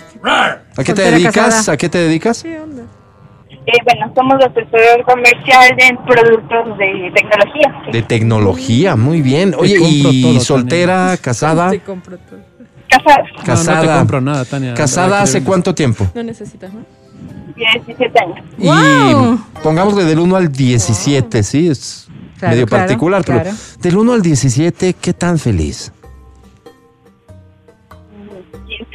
[0.77, 1.33] ¿A qué te dedicas?
[1.33, 1.73] casada.
[1.73, 2.45] ¿A qué te dedicas?
[3.67, 7.81] Eh, bueno, somos asesor comercial en productos de tecnología.
[7.91, 9.55] De tecnología, muy bien.
[9.57, 11.71] Oye, compro ¿y todo, soltera, casada?
[11.71, 12.39] Te compro todo.
[12.89, 13.27] Casados.
[13.37, 13.81] No, Casada.
[13.81, 14.73] no te compro nada, Tania.
[14.75, 16.07] ¿Casada hace cuánto tiempo?
[16.13, 16.85] No necesitas, ¿no?
[17.55, 18.45] 17 años.
[18.57, 19.33] Wow.
[19.35, 22.07] Y pongámosle del 1 al 17, sí, es
[22.37, 23.57] Claro, medio claro, particular, pero claro.
[23.79, 25.91] del 1 al 17, ¿qué tan feliz?
[28.67, 28.85] 15,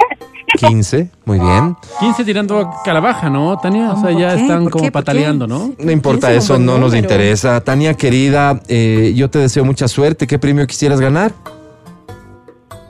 [0.66, 1.76] muy bien.
[2.00, 3.90] 15 tirando a calabaja, ¿no, Tania?
[3.92, 4.42] O sea, ¿Por ya qué?
[4.42, 5.72] están ¿Por como pataleando, ¿no?
[5.78, 6.96] No importa 15 eso, no nos número.
[6.98, 7.60] interesa.
[7.62, 10.26] Tania, querida, eh, yo te deseo mucha suerte.
[10.26, 11.32] ¿Qué premio quisieras ganar?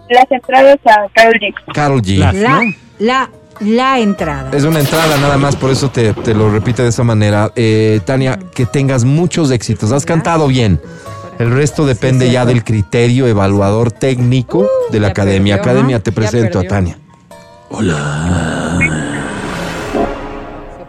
[0.08, 1.54] Las entradas a Carol G.
[1.72, 2.16] Carol G.
[2.18, 2.72] Las- La, ¿no?
[2.98, 4.50] la, la entrada.
[4.52, 7.52] Es una entrada nada más, por eso te, te lo repite de esa manera.
[7.54, 9.92] Eh, Tania, que tengas muchos éxitos.
[9.92, 10.80] Has cantado bien.
[11.38, 15.56] El resto depende ya del criterio evaluador técnico de la academia.
[15.56, 16.02] perdió, academia, ¿no?
[16.02, 16.64] te presento a.
[16.64, 16.98] Tania.
[17.70, 18.78] Fue a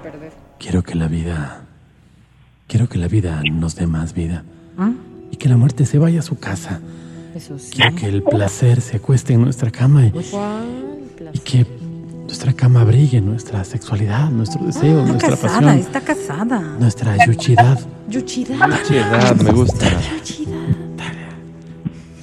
[0.02, 0.34] perder.
[0.60, 1.62] Quiero que la vida.
[2.68, 4.44] Quiero que la vida nos dé más vida.
[4.78, 4.92] ¿Ah?
[5.30, 6.80] Y que la muerte se vaya a su casa.
[7.36, 7.72] Eso sí.
[7.72, 10.12] Quiero que el placer se acueste en nuestra cama y,
[11.46, 11.66] que
[12.24, 16.60] nuestra cama abrigue nuestra sexualidad, nuestro deseo, Está nuestra casada, pasión, está casada.
[16.80, 17.80] nuestra yuchidad.
[18.10, 18.80] Yuchida.
[18.88, 19.88] Piedad, me gusta.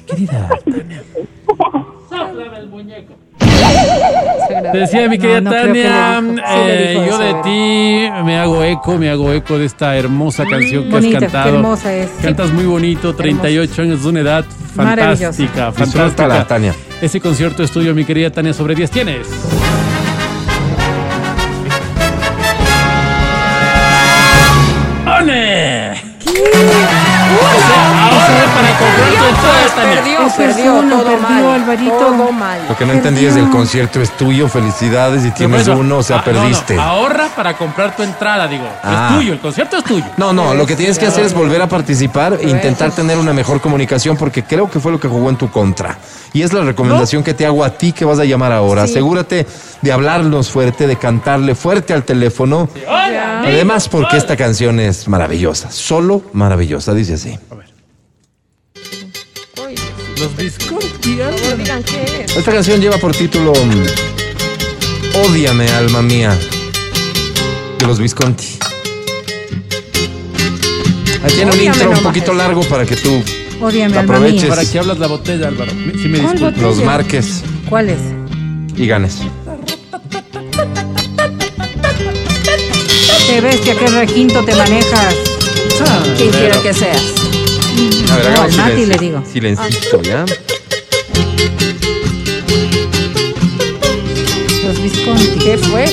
[0.06, 1.02] Querida Tania.
[2.08, 3.27] Se grabó.
[4.72, 6.20] Te decía mi querida no Tania.
[6.20, 10.44] Sí eh, yo eso, de ti me hago eco, me hago eco de esta hermosa
[10.44, 11.56] canción que Bonita, has qué cantado.
[11.56, 12.10] hermosa es.
[12.22, 14.44] Cantas muy bonito, 38 años, es una edad
[14.74, 16.46] fantástica, fantástica.
[16.46, 16.74] Tania.
[17.00, 19.26] Ese concierto es tuyo, mi querida Tania, sobre 10 tienes.
[28.58, 29.94] Para comprar tu entrada, Tania.
[29.98, 31.44] Perdió, Eso es perdió, uno, todo perdió, mal.
[31.46, 31.96] Alvarito.
[31.96, 32.60] Todo mal.
[32.68, 36.18] Lo que no entendí es el concierto es tuyo, felicidades y tienes uno, o sea,
[36.18, 36.78] ah, no, no, perdiste.
[36.78, 38.68] ahorra para comprar tu entrada, digo.
[38.82, 39.10] Ah.
[39.10, 40.06] Es tuyo, el concierto es tuyo.
[40.16, 43.32] No, no, lo que tienes que hacer es volver a participar e intentar tener una
[43.32, 45.98] mejor comunicación porque creo que fue lo que jugó en tu contra.
[46.32, 48.82] Y es la recomendación que te hago a ti que vas a llamar ahora.
[48.82, 49.46] Asegúrate
[49.80, 52.68] de hablarnos fuerte, de cantarle fuerte al teléfono.
[52.74, 53.40] Ya.
[53.40, 57.38] Además, porque esta canción es maravillosa, solo maravillosa, dice así.
[60.18, 62.36] Los Visconti, no digan qué es.
[62.36, 66.36] Esta canción lleva por título mm, Ódiame, alma mía,
[67.78, 68.58] de los Visconti.
[71.22, 73.22] Ahí tiene un intro un poquito largo para que tú
[73.60, 74.42] Ódiame, alma Aproveches.
[74.42, 74.48] mía.
[74.50, 75.70] ¿Para qué hablas la botella, Álvaro?
[75.70, 76.40] Si me ¿Cuál disculpas.
[76.40, 76.62] botella?
[76.66, 77.98] los marques ¿Cuál es?
[78.76, 79.16] y ganes.
[83.28, 85.14] Qué bestia, qué requinto te manejas.
[86.16, 87.02] Quien quiera que seas.
[88.10, 88.86] A ver, No, hagamos Mati silencio.
[88.86, 89.22] le digo.
[89.32, 90.24] Silencito, ¿ya?
[94.66, 95.38] Los Visconti.
[95.44, 95.84] ¿Qué fue?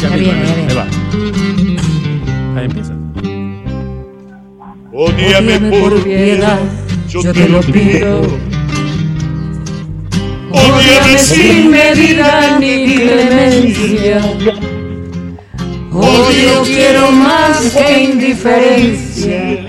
[0.00, 0.74] Ya, Ya viene, ya ahí viene.
[0.74, 0.86] va.
[2.58, 2.94] Ahí empieza.
[4.92, 6.58] Odíame por piedad,
[7.08, 8.20] yo te lo pido.
[10.52, 14.20] Odíame sin medida ni clemencia.
[15.92, 19.66] Odio quiero más que indiferencia.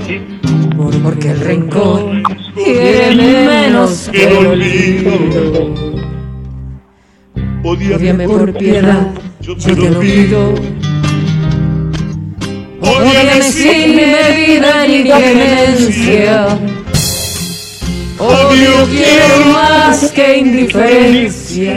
[1.03, 2.23] Porque el rencor
[2.55, 5.11] quiere menos que el olvido.
[7.63, 9.07] Odíame por piedad,
[9.41, 10.53] yo te lo pido.
[12.81, 16.59] Odíame sin medida ni clemencia.
[18.17, 21.73] Odio quiero más que indiferencia.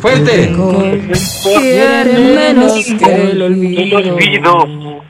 [0.00, 0.52] ¡Fuerte!
[1.60, 5.09] Quiere menos que el olvido.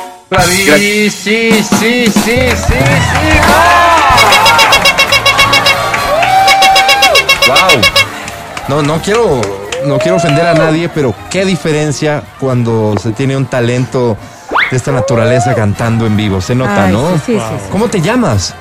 [0.39, 2.75] Sí, sí, sí, sí, sí, sí.
[7.47, 7.81] Wow.
[8.69, 9.41] No, no quiero,
[9.85, 14.15] no quiero ofender a nadie, pero qué diferencia cuando se tiene un talento
[14.69, 16.39] de esta naturaleza cantando en vivo.
[16.39, 17.11] Se nota, Ay, ¿no?
[17.17, 17.69] sí, sí, sí, sí.
[17.69, 18.55] ¿Cómo te llamas?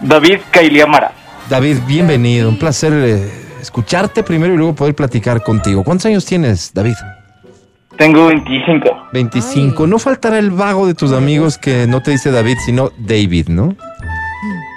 [0.00, 1.12] David Cailiamara.
[1.48, 2.48] David, bienvenido.
[2.48, 3.30] Un placer eh,
[3.62, 5.84] escucharte primero y luego poder platicar contigo.
[5.84, 6.96] ¿Cuántos años tienes, David?
[7.96, 8.85] Tengo 25.
[9.12, 9.86] 25.
[9.86, 13.76] No faltará el vago de tus amigos que no te dice David, sino David, ¿no?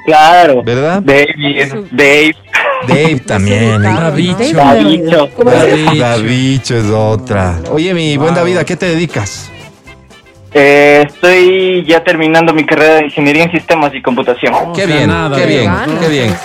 [0.06, 0.64] Claro.
[0.64, 1.02] ¿Verdad?
[1.04, 2.36] David, Dave,
[2.88, 3.82] Dave también.
[3.84, 4.56] Davicho.
[4.56, 5.30] Davicho.
[5.44, 5.96] Davicho.
[5.96, 7.60] Davicho es otra.
[7.72, 9.52] Oye, mi buen David, ¿a qué te dedicas?
[10.52, 14.54] Eh, estoy ya terminando mi carrera de Ingeniería en Sistemas y Computación.
[14.56, 16.36] O Qué bien, nada, qué bien, qué bien.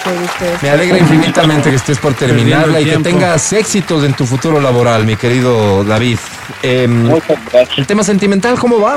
[0.61, 5.05] Me alegra infinitamente que estés por terminarla y que tengas éxitos en tu futuro laboral,
[5.07, 6.19] mi querido David.
[6.63, 7.79] Em, Muchas gracias.
[7.79, 8.97] el tema sentimental, ¿cómo va?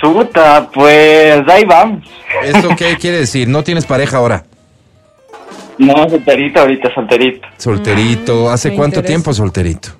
[0.00, 2.04] Chuta, pues ahí vamos.
[2.42, 3.48] ¿Esto qué quiere decir?
[3.48, 4.44] ¿No tienes pareja ahora?
[5.78, 7.46] No, solterito ahorita, solterito.
[7.58, 8.50] Solterito.
[8.50, 9.08] ¿Hace me cuánto interesa.
[9.08, 9.90] tiempo solterito?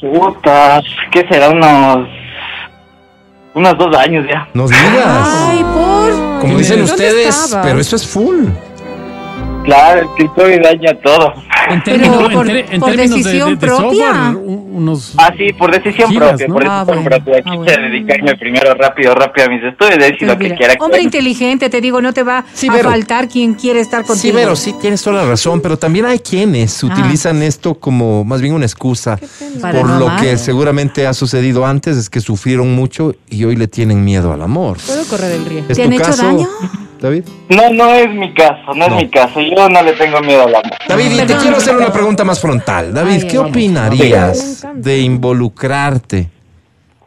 [0.00, 0.82] Chuta,
[1.12, 1.50] ¿qué será?
[1.50, 2.08] Unos...
[3.54, 4.48] Unos dos años ya.
[4.54, 5.28] Nos digas.
[5.48, 6.40] Ay, por.
[6.40, 7.66] Como dicen ¿Dónde ustedes, estabas?
[7.66, 8.46] pero eso es full.
[9.64, 11.32] Claro, el estoy daña todo.
[11.70, 14.12] En Pero términos, por- en ter- en por de- decisión de, de propia.
[14.12, 14.36] software,
[14.72, 15.14] unos...
[15.16, 16.54] Ah, sí, por decisión Giras, propia, ¿no?
[16.54, 17.42] por Ah, decisión bueno, propia.
[17.46, 17.82] ah, bueno.
[17.88, 20.74] dedicarme primero rápido, rápido a mis estudios, de decir Pues lo que quiera.
[20.80, 24.36] hombre inteligente, te digo, no te va Sí, a faltar quien quiere estar contigo.
[24.36, 28.42] Sí, pero sí tienes toda la razón, pero también hay quienes utilizan esto como más
[28.42, 29.18] bien una excusa
[29.60, 34.02] por lo que seguramente ha sucedido antes, es que sufrieron mucho y hoy le tienen
[34.04, 34.78] miedo al amor.
[34.84, 35.70] Puedo correr el riesgo.
[35.70, 36.48] ¿Es ¿Te han hecho caso, daño?
[37.02, 37.24] David?
[37.48, 38.96] No, no es mi caso, no, No.
[38.96, 39.40] es mi caso.
[39.40, 40.70] Yo no le tengo miedo al amor.
[40.88, 42.94] David, y te quiero hacer una pregunta más frontal.
[42.94, 46.28] David, Ay, ¿qué opinarías de involucrarte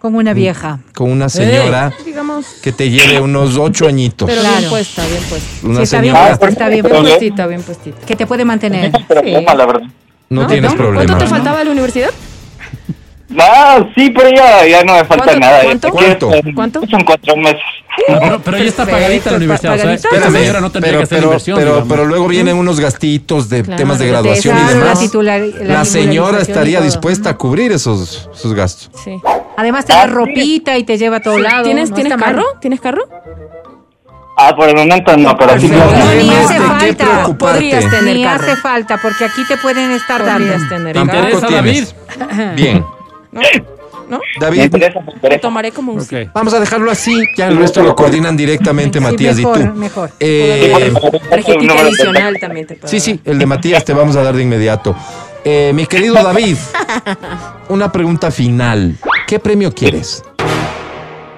[0.01, 0.79] Como una vieja.
[0.93, 2.45] con una señora Digamos.
[2.61, 4.27] que te lleve unos ocho añitos?
[4.29, 4.57] Pero Claro.
[4.59, 5.49] bien puesta, bien puesta.
[5.67, 7.17] Una Sí, está bien señora, puesta, está bien Bien Problema.
[7.17, 8.05] puestita, bien puestita.
[8.05, 8.91] Que te puede mantener.
[9.07, 9.87] Problema, la verdad.
[10.29, 10.77] no, tienes ¿No?
[10.77, 11.05] problema.
[11.05, 12.09] ¿Cuánto te faltaba de la universidad?
[13.35, 15.63] No, sí, pero ya, ya no me falta ¿Cuánto- nada.
[15.63, 15.89] cuánto?
[15.91, 16.31] ¿Cuánto?
[16.31, 16.81] son- ¿Cuánto?
[16.87, 17.59] Son cuatro meses.
[18.07, 19.73] Pero, pero ya está pagadita la universidad.
[19.75, 21.57] O sea, esta señora no tendría pero, que hacer pero, inversión.
[21.59, 24.99] pero, pero luego vienen unos gastitos de Claro, temas de de graduación y demás.
[24.99, 28.89] la titular- La, la señora estaría dispuesta a cubrir esos, esos gastos.
[29.03, 29.19] Sí.
[29.57, 31.63] Además te da ropita y te lleva a todo lado.
[31.63, 32.35] ¿Tienes, no ¿tienes está mal.
[32.35, 32.47] carro?
[32.59, 33.03] ¿Tienes carro?
[34.37, 35.69] Ah, por el momento no, pero sí.
[35.69, 35.97] Perfecto.
[35.97, 37.37] No, ni hace falta.
[37.37, 38.43] Podrías tener Ni carro.
[38.43, 40.53] hace falta, porque aquí te pueden estar dando.
[40.67, 41.21] tener ¿Te carro.
[41.29, 41.85] Tampoco David?
[42.17, 42.55] tienes.
[42.55, 42.85] Bien.
[43.35, 43.41] ¿No?
[44.09, 44.17] ¿No?
[44.17, 46.29] Me David, interesa, me Lo tomaré como un sí.
[46.33, 47.23] Vamos a dejarlo así.
[47.37, 49.73] Ya el resto lo coordinan directamente Sí, Matías mejor, y tú.
[49.73, 50.11] mejor.
[50.19, 50.93] Eh,
[51.29, 54.43] Tarjetita adicional también te puedo sí, sí, el de Matías te vamos a dar de
[54.43, 54.95] inmediato.
[55.43, 56.55] Eh, mi querido David,
[57.69, 58.95] una pregunta final.
[59.27, 60.23] ¿Qué premio quieres?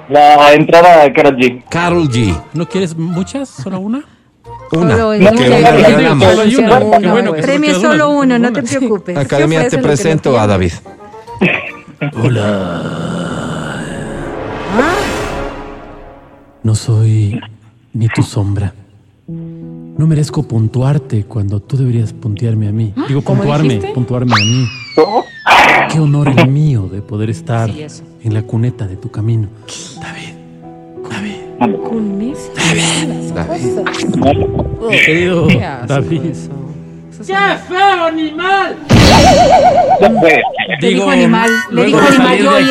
[0.09, 1.63] La entrada de Karol G.
[1.69, 2.41] Carol G.
[2.53, 3.49] ¿No quieres muchas?
[3.49, 4.03] ¿Solo una?
[4.71, 4.95] Una.
[7.41, 9.17] Premio solo uno, no te preocupes.
[9.17, 10.73] Academia, te presento a David.
[16.63, 17.39] No soy
[17.93, 18.73] ni tu sombra.
[19.27, 22.93] No merezco puntuarte cuando tú deberías puntearme a mí.
[23.07, 23.93] Digo, ¿Cómo puntuarme, dijiste?
[23.93, 24.67] puntuarme a mí.
[25.91, 27.85] Qué honor el mío de poder estar Sí,
[28.23, 29.47] en la cuneta de tu camino.
[29.99, 30.33] David,
[31.09, 33.79] David, Con ese- David.
[35.05, 35.47] querido
[37.25, 37.59] Qué David.
[37.59, 37.67] eso.
[40.79, 42.65] Le dijo animal, le dijo animal, yo y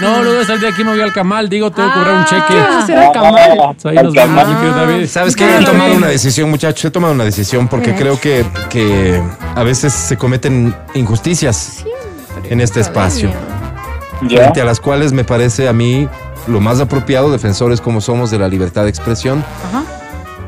[0.00, 2.24] no, luego de salir de aquí me voy al camal, digo, tengo que cobrar un
[2.24, 2.54] cheque.
[2.56, 3.74] Ah, será Camal.
[3.84, 5.06] Ahí nos vemos, mi querido David.
[5.06, 5.56] ¿Sabes qué?
[5.58, 6.84] He tomado una decisión, muchachos.
[6.84, 9.20] He tomado una decisión porque creo que, que
[9.54, 11.84] a veces se cometen injusticias
[12.48, 13.30] en este espacio,
[14.22, 14.38] Ya.
[14.38, 16.08] frente a las cuales me parece a mí
[16.46, 19.44] lo más apropiado, defensores como somos de la libertad de expresión,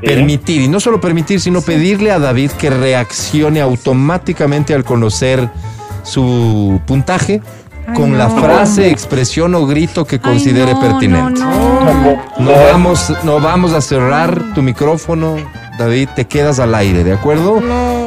[0.03, 5.49] permitir, y no solo permitir, sino pedirle a David que reaccione automáticamente al conocer
[6.03, 7.41] su puntaje
[7.87, 11.41] Ay, con la frase, expresión o grito que Ay, considere no, pertinente.
[11.41, 12.23] No, no.
[12.39, 15.37] No vamos, no vamos a cerrar tu micrófono,
[15.79, 17.63] David, te quedas al aire, ¿de acuerdo?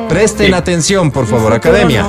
[0.09, 2.05] Presten atención, por favor, academia.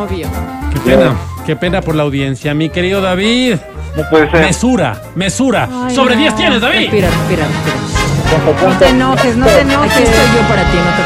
[0.73, 1.17] Qué pena,
[1.47, 2.53] qué pena por la audiencia.
[2.55, 3.57] Mi querido David,
[3.97, 4.43] No puede ser.
[4.43, 5.69] mesura, mesura.
[5.73, 6.21] Ay, Sobre no.
[6.23, 6.79] 10 tienes, David.
[6.81, 7.96] Respira, respira, respira.
[8.27, 9.93] No te enojes, no te Aquí enojes.
[10.01, 11.03] estoy yo para ti, no te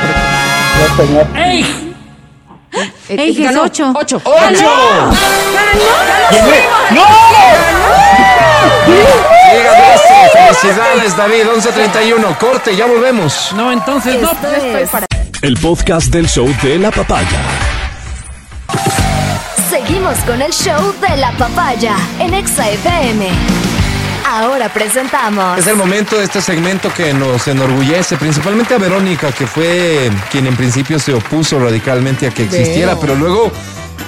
[1.06, 1.36] preocupes.
[1.36, 1.86] ¡Ey!
[2.72, 3.62] Eh, Ey, que es ganó.
[3.64, 3.92] ocho.
[3.94, 4.20] Ocho.
[4.24, 4.70] ¡Ocho!
[9.52, 10.30] Llega 12.
[10.32, 11.44] Felicidades, David.
[11.56, 12.38] 11.31.
[12.38, 13.52] Corte, ya volvemos.
[13.54, 14.30] No, entonces no.
[15.42, 17.40] El podcast del show de la papaya.
[19.68, 23.28] Seguimos con el show de la papaya en Exa FM.
[24.30, 25.58] Ahora presentamos.
[25.58, 30.46] Es el momento de este segmento que nos enorgullece, principalmente a Verónica, que fue quien
[30.46, 33.00] en principio se opuso radicalmente a que existiera, Veo.
[33.00, 33.50] pero luego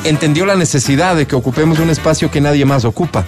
[0.04, 3.24] entendió la necesidad de que ocupemos un espacio que nadie más ocupa.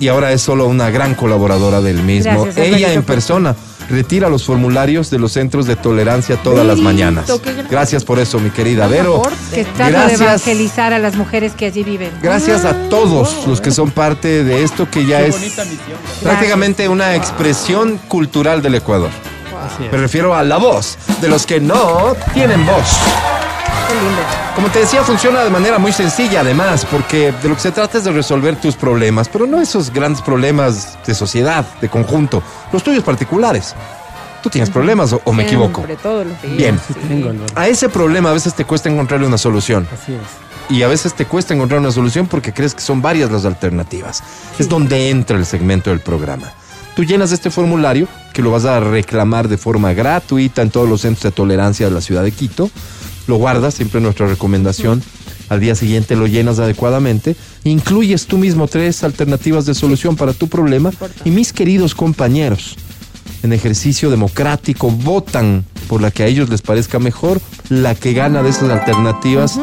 [0.00, 2.44] Y ahora es solo una gran colaboradora del mismo.
[2.44, 3.54] Gracias, Ella en persona
[3.88, 7.26] retira los formularios de los centros de tolerancia todas las mañanas.
[7.70, 9.22] Gracias por eso, mi querida Vero.
[9.52, 10.20] Que trato de Gracias.
[10.20, 12.10] evangelizar a las mujeres que allí viven.
[12.22, 15.98] Gracias a todos los que son parte de esto que ya Qué es bonita misión.
[16.22, 19.10] prácticamente una expresión cultural del Ecuador.
[19.90, 22.88] Me refiero a la voz de los que no tienen voz.
[24.54, 27.98] Como te decía, funciona de manera muy sencilla además, porque de lo que se trata
[27.98, 32.42] es de resolver tus problemas, pero no esos grandes problemas de sociedad, de conjunto,
[32.72, 33.74] los tuyos particulares.
[34.42, 35.76] ¿Tú tienes problemas o, o me equivoco?
[35.84, 36.56] Siempre, todos los días.
[36.56, 36.80] Bien.
[36.86, 37.52] Sí tengo, Álvaro.
[37.56, 40.20] A ese problema a veces te cuesta encontrarle una solución Así es.
[40.76, 44.22] y a veces te cuesta encontrar una solución porque crees que son varias las alternativas.
[44.58, 46.52] Es donde entra el segmento del programa.
[46.94, 51.00] Tú llenas este formulario que lo vas a reclamar de forma gratuita en todos los
[51.00, 52.70] centros de tolerancia de la ciudad de Quito.
[53.26, 55.02] Lo guardas, siempre nuestra recomendación.
[55.48, 57.34] Al día siguiente lo llenas adecuadamente.
[57.64, 60.92] Incluyes tú mismo tres alternativas de solución para tu problema.
[61.24, 62.76] Y mis queridos compañeros,
[63.42, 67.40] en ejercicio democrático, votan por la que a ellos les parezca mejor.
[67.70, 69.58] La que gana de esas alternativas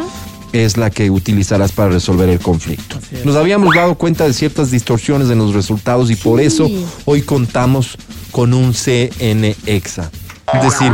[0.53, 2.97] es la que utilizarás para resolver el conflicto.
[3.23, 6.69] Nos habíamos dado cuenta de ciertas distorsiones en los resultados y por eso
[7.05, 7.97] hoy contamos
[8.31, 10.11] con un CNEXA.
[10.53, 10.93] Es decir,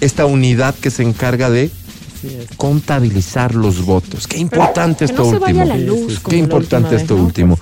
[0.00, 1.70] esta unidad que se encarga de
[2.56, 4.26] contabilizar los votos.
[4.26, 5.64] Qué importante esto último.
[6.28, 7.58] Qué importante esto último.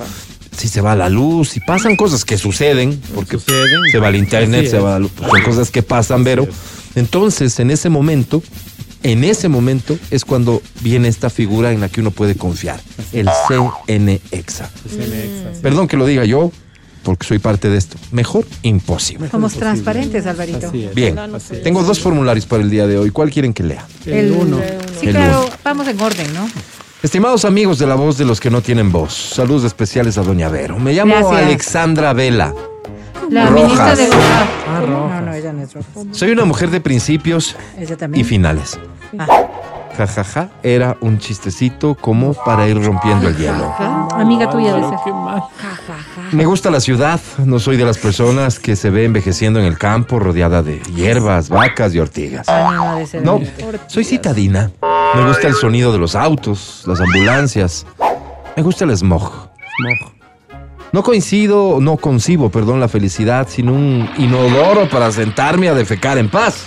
[0.57, 3.81] Si se va la luz, si pasan cosas que suceden, porque Suceden.
[3.91, 6.47] se va el internet, se va la luz, son cosas que pasan, Vero.
[6.95, 8.43] Entonces, en ese momento,
[9.03, 12.81] en ese momento es cuando viene esta figura en la que uno puede confiar,
[13.13, 13.29] el
[13.87, 14.71] CNEXA.
[15.63, 16.51] Perdón que lo diga yo,
[17.03, 17.97] porque soy parte de esto.
[18.13, 19.29] Mejor, imposible.
[19.31, 20.69] Somos transparentes, Alvarito.
[20.69, 20.95] Así es.
[20.95, 21.63] Bien, Así es.
[21.63, 23.11] tengo dos formularios para el día de hoy.
[23.11, 23.87] ¿Cuál quieren que lea?
[24.07, 24.59] El uno.
[25.01, 25.55] Sí, El claro, uno.
[25.65, 26.49] vamos en orden, ¿no?
[27.03, 30.51] Estimados amigos de la voz de los que no tienen voz, saludos especiales a Doña
[30.51, 30.79] Vero.
[30.79, 31.43] Me llamo Gracias.
[31.47, 32.55] Alexandra Vela.
[33.31, 33.65] La Rojas.
[33.65, 34.09] ministra de.
[34.13, 34.47] Ah,
[34.87, 35.23] No, rojas.
[35.25, 35.89] no, ella no es Rojas.
[36.13, 38.21] Soy una mujer de principios Ella también.
[38.21, 38.79] y finales.
[39.19, 39.27] Ah,
[39.99, 43.75] Ja, ja, ja, era un chistecito como para ir rompiendo el hielo.
[44.15, 44.99] amiga tuya de ser.
[46.33, 49.77] Me gusta la ciudad, no soy de las personas que se ve envejeciendo en el
[49.77, 52.49] campo rodeada de hierbas, vacas y ortigas.
[52.49, 53.41] Ah, no,
[53.89, 54.71] soy citadina.
[55.15, 57.85] Me gusta el sonido de los autos, las ambulancias.
[58.57, 59.23] Me gusta el smog.
[59.81, 60.13] Mojo.
[60.93, 66.29] No coincido, no concibo, perdón, la felicidad sin un inodoro para sentarme a defecar en
[66.29, 66.67] paz.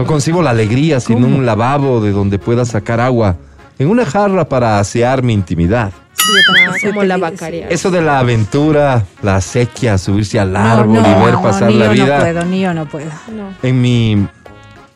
[0.00, 3.36] No concibo la alegría sin un lavabo de donde pueda sacar agua
[3.78, 5.92] en una jarra para asear mi intimidad.
[6.14, 7.16] Sí, yo también Ah, como la.
[7.18, 7.68] Bacaria.
[7.68, 11.76] Eso de la aventura, la sequía, subirse al árbol no, y ver no, pasar ni
[11.76, 13.10] la yo vida, No puedo, ni yo no puedo.
[13.30, 13.50] No.
[13.62, 14.26] en mi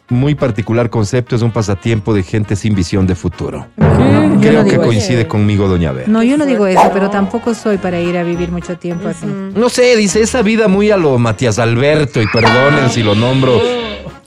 [0.08, 3.66] muy particular concepto, es un pasatiempo de gente sin visión de futuro.
[3.76, 4.82] No Creo que eso.
[4.82, 6.08] coincide conmigo, doña Vera.
[6.08, 9.26] No, yo no digo eso, pero tampoco soy para ir a vivir mucho tiempo así.
[9.26, 13.60] No sé, dice esa vida muy a lo Matías Alberto, y perdonen si lo nombro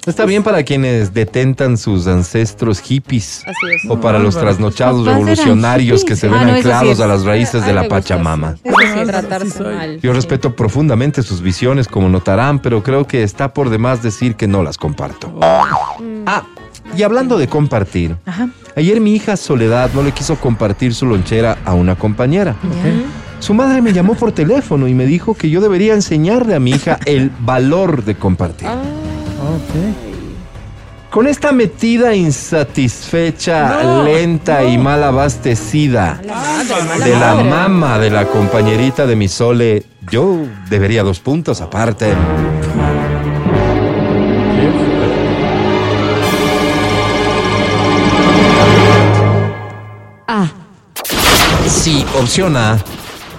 [0.08, 3.92] Está bien para quienes detentan sus ancestros hippies Así es.
[3.92, 7.00] o para los trasnochados revolucionarios que se Ah, ven no, eso sí anclados es.
[7.02, 8.56] a las raíces de la Pachamama.
[9.06, 10.00] tratarse mal.
[10.02, 14.48] Yo respeto profundamente sus visiones, como notarán, pero creo que está por demás decir que
[14.48, 15.32] no las comparto.
[16.26, 16.44] Ah,
[16.96, 18.50] y hablando de compartir, Ajá.
[18.78, 22.56] ayer mi hija Soledad no le quiso compartir su lonchera a una compañera.
[23.40, 26.72] Su madre me llamó por teléfono y me dijo que yo debería enseñarle a mi
[26.72, 28.68] hija el valor de compartir.
[29.48, 31.10] Ok.
[31.10, 36.20] Con esta metida insatisfecha, No, lenta y mal abastecida
[37.04, 40.38] de la mama de la compañerita de mi Sole, yo
[40.70, 42.14] debería dos puntos aparte.
[50.28, 50.48] Ah,
[51.68, 52.78] Sí, opción A.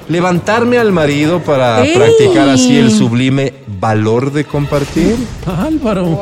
[0.09, 1.95] Levantarme al marido para ¡Ey!
[1.95, 5.17] practicar así el sublime valor de compartir.
[5.47, 6.19] Álvaro.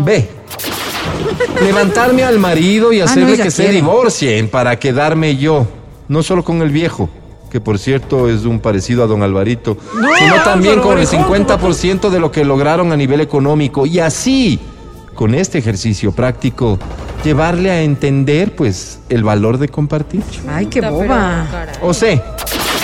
[0.00, 0.28] B.
[1.62, 5.66] Levantarme al marido y Ah, no, hacerle que se divorcien para quedarme yo.
[6.08, 7.08] No solo con el viejo,
[7.50, 9.76] que por cierto es un parecido a don Alvarito,
[10.18, 13.84] sino también Álvaro, con el orejón, 50% de lo que lograron a nivel económico.
[13.86, 14.58] Y así,
[15.14, 16.78] con este ejercicio práctico,
[17.22, 20.22] llevarle a entender, pues, el valor de compartir.
[20.48, 21.46] Ay, qué boba.
[21.82, 22.20] O C.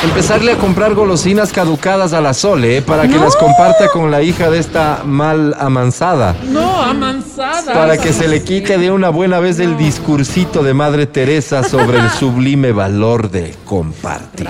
[0.05, 2.82] Empezarle a comprar golosinas caducadas a la Sole ¿eh?
[2.82, 6.36] para que las comparta con la hija de esta mal amansada.
[6.44, 7.72] No, amansada.
[7.72, 11.99] Para que se le quite de una buena vez el discursito de Madre Teresa sobre
[11.99, 14.49] el sublime valor de compartir.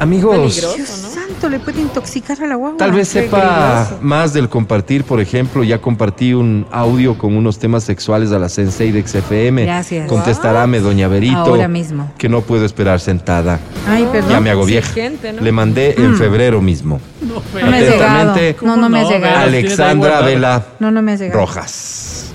[0.00, 1.13] Amigos, ¿no?
[1.50, 2.78] Le puede intoxicar a la guagua.
[2.78, 3.38] tal vez sepa
[3.86, 3.98] peligroso.
[4.02, 8.48] más del compartir, por ejemplo, ya compartí un audio con unos temas sexuales a la
[8.48, 9.64] Sensei de XFM.
[9.64, 10.08] Gracias.
[10.08, 11.36] Contestaráme, doña Berito.
[11.36, 12.10] Ahora mismo.
[12.16, 13.58] Que no puedo esperar sentada.
[13.88, 14.30] Ay, perdón.
[14.30, 14.90] Ya me hago vieja.
[15.40, 16.02] Le mandé Mm.
[16.04, 17.00] en febrero mismo.
[17.20, 17.78] No, me.
[17.78, 19.00] Atentamente, No, no me.
[19.00, 21.40] Alexandra Vela No, no me has llegado.
[21.40, 22.32] Rojas.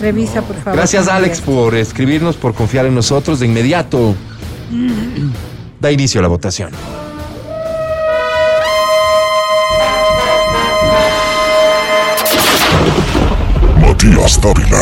[0.00, 0.74] Revisa, por favor.
[0.76, 1.08] Gracias.
[1.08, 3.40] Alex, por escribirnos, por confiar en nosotros.
[3.40, 4.14] De inmediato,
[5.80, 6.70] da inicio a la votación.
[14.16, 14.80] Dávila.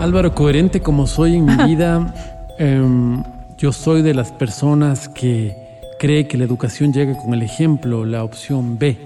[0.00, 2.12] Álvaro, coherente como soy en mi vida,
[2.58, 3.22] em,
[3.56, 5.56] yo soy de las personas que
[6.00, 8.96] cree que la educación llega con el ejemplo, la opción B.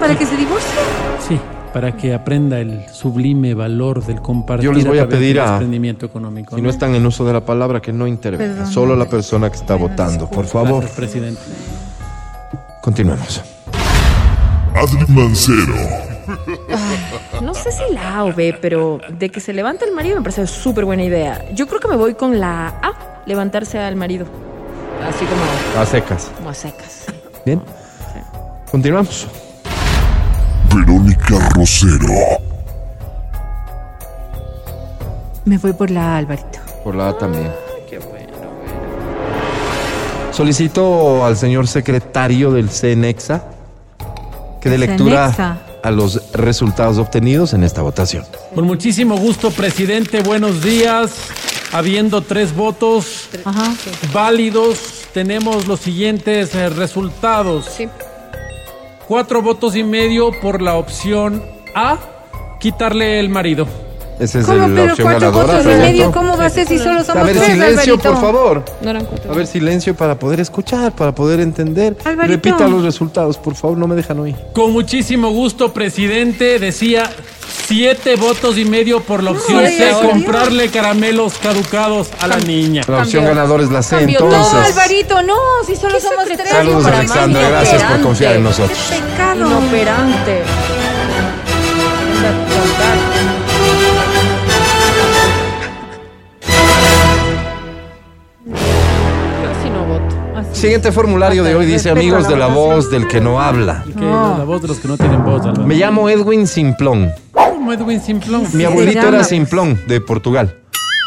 [0.00, 0.68] ¿Para que se divorcie?
[1.26, 1.38] Sí,
[1.72, 4.64] para que aprenda el sublime valor del compartir.
[4.66, 5.60] Yo les voy a pedir a-
[6.02, 6.56] económico.
[6.56, 8.54] Si no están en uso de la palabra, que no intervenga.
[8.54, 8.72] Perdón.
[8.72, 10.80] Solo la persona que está votando, por favor.
[10.80, 11.40] Gracias, presidente.
[12.82, 13.42] Continuemos.
[14.74, 16.15] Adri Mancero.
[17.66, 20.22] No sé si la A o B, pero de que se levante el marido me
[20.22, 21.44] parece súper buena idea.
[21.52, 24.24] Yo creo que me voy con la A, levantarse al marido.
[25.04, 26.30] Así como, A secas.
[26.36, 27.06] como a secas.
[27.44, 27.60] Bien.
[28.70, 29.26] Continuamos.
[30.72, 32.38] Verónica Rosero.
[35.44, 36.60] Me voy por la A, Alvarito.
[36.84, 37.50] Por la A también.
[40.30, 43.42] Solicito al señor secretario del CENEXA
[44.60, 45.65] que dé El lectura CENEXA.
[45.86, 48.24] A los resultados obtenidos en esta votación.
[48.56, 51.12] Con muchísimo gusto, presidente, buenos días.
[51.72, 53.72] Habiendo tres votos Ajá.
[54.12, 57.66] válidos, tenemos los siguientes eh, resultados.
[57.76, 57.88] Sí.
[59.06, 61.98] Cuatro votos y medio por la opción A,
[62.58, 63.68] quitarle el marido.
[64.18, 64.64] Esa es ¿Cómo?
[64.64, 65.58] el- la Pero opción cuatro ganadora.
[65.58, 68.12] votos y medio, ¿cómo va a ser si solo somos A ver, tres, silencio, Alvarito?
[68.12, 68.64] por favor.
[68.80, 69.30] No eran cuatro.
[69.30, 71.96] A ver, silencio para poder escuchar, para poder entender.
[72.04, 72.26] Alvarito.
[72.34, 74.34] Repita los resultados, por favor, no me dejan oír.
[74.54, 77.10] Con muchísimo gusto, presidente, decía
[77.66, 80.08] siete votos y medio por la opción Ay, C, ahora.
[80.08, 82.82] comprarle caramelos caducados a la niña.
[82.88, 83.36] La opción Cambió.
[83.42, 84.20] ganadora es la C, Cambió.
[84.20, 84.72] No, entonces.
[84.76, 85.34] Alvarito, no,
[85.66, 86.48] si solo somos tres.
[86.48, 88.02] Saludos, Para Alexandra, gracias por inoperante.
[88.06, 88.78] confiar en nosotros.
[88.88, 89.46] Pecado.
[89.46, 90.42] Inoperante.
[92.16, 93.35] Anda a contar.
[100.56, 103.84] Siguiente formulario de hoy dice amigos de la voz del que no habla.
[103.84, 104.38] Que No.
[104.38, 105.66] La voz de los que no tienen voz, Álvaro.
[105.66, 107.12] Me llamo Edwin Simplón.
[107.32, 108.46] Como Edwin Simplón.
[108.54, 110.56] Mi abuelito era Simplón, de Portugal.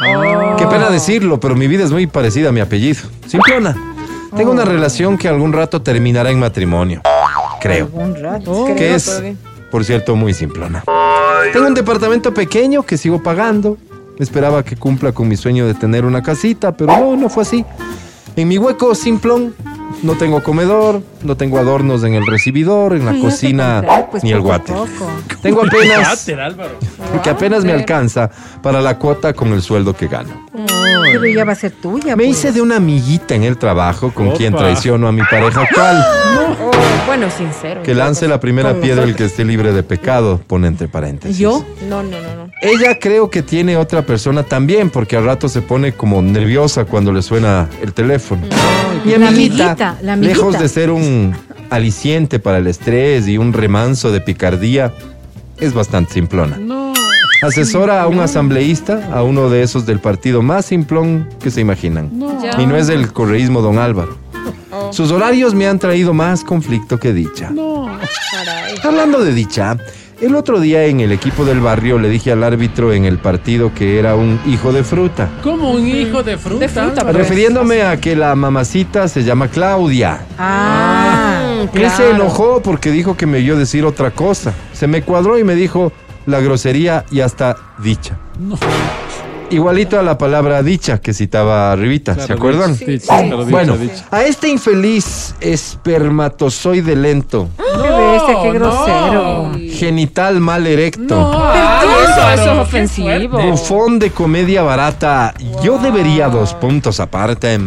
[0.05, 0.55] Ah.
[0.55, 3.01] Qué pena decirlo, pero mi vida es muy parecida a mi apellido.
[3.25, 3.75] Simplona.
[4.37, 7.01] Tengo una relación que algún rato terminará en matrimonio.
[7.59, 7.89] Creo.
[7.91, 8.51] Un rato.
[8.51, 8.75] Oh.
[8.75, 9.23] Que es,
[9.71, 10.83] por cierto, muy simplona.
[11.51, 13.77] Tengo un departamento pequeño que sigo pagando.
[14.19, 17.65] Esperaba que cumpla con mi sueño de tener una casita, pero no, no fue así.
[18.35, 19.53] En mi hueco simplón
[20.03, 24.31] no tengo comedor, no tengo adornos en el recibidor, en la Ay, cocina, pues, ni
[24.31, 24.87] el poco.
[25.41, 26.25] Tengo apenas,
[27.23, 28.29] que apenas me alcanza
[28.61, 30.47] para la cuota con el sueldo que gano.
[31.11, 32.15] Pero ya va a ser tuya.
[32.15, 32.37] Me pues.
[32.37, 36.05] hice de una amiguita en el trabajo con quien traiciono a mi pareja actual.
[36.61, 36.71] Oh,
[37.05, 37.81] bueno, sincero.
[37.83, 41.37] Que lance la primera piedra el que esté libre de pecado, pone entre paréntesis.
[41.37, 41.65] ¿Yo?
[41.87, 42.49] No, no, no, no.
[42.61, 47.11] Ella creo que tiene otra persona también, porque al rato se pone como nerviosa cuando
[47.11, 48.43] le suena el teléfono.
[49.05, 50.37] Mi amiguita, amiguita, la amiguita.
[50.37, 51.35] lejos de ser un
[51.69, 54.93] aliciente para el estrés y un remanso de picardía,
[55.59, 56.57] es bastante simplona.
[56.57, 56.93] No.
[57.41, 62.11] Asesora a un asambleísta, a uno de esos del partido más simplón que se imaginan.
[62.57, 64.17] Y no es del correísmo don Álvaro.
[64.91, 67.51] Sus horarios me han traído más conflicto que dicha.
[68.83, 69.77] Hablando de dicha,
[70.21, 73.73] el otro día en el equipo del barrio le dije al árbitro en el partido
[73.73, 75.29] que era un hijo de fruta.
[75.43, 76.59] Como un hijo de fruta.
[76.59, 77.15] De fruta, pues.
[77.15, 80.25] Refiriéndome a que la mamacita se llama Claudia.
[80.37, 84.53] Ah, Él se enojó porque dijo que me oyó decir otra cosa.
[84.73, 85.91] Se me cuadró y me dijo
[86.25, 88.17] la grosería y hasta dicha.
[89.51, 92.73] Igualito a la palabra dicha que citaba arribita, ¿se acuerdan?
[92.77, 94.03] dicho, dicho, claro, dicho, Bueno, dicho.
[94.11, 99.51] a este infeliz espermatozoide lento, qué bestia, qué grosero.
[99.73, 103.39] genital mal erecto, Ah, eso, es ofensivo.
[103.39, 107.57] bufón de comedia barata, yo debería dos puntos aparte.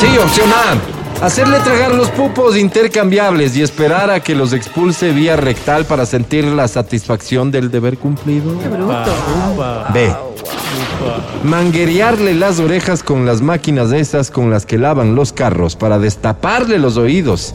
[0.00, 1.24] Sí, opción A.
[1.24, 6.44] Hacerle tragar los pupos intercambiables y esperar a que los expulse vía rectal para sentir
[6.46, 8.52] la satisfacción del deber cumplido.
[8.54, 9.90] Upa.
[9.92, 10.10] B.
[11.44, 16.78] Manguerearle las orejas con las máquinas esas con las que lavan los carros para destaparle
[16.78, 17.54] los oídos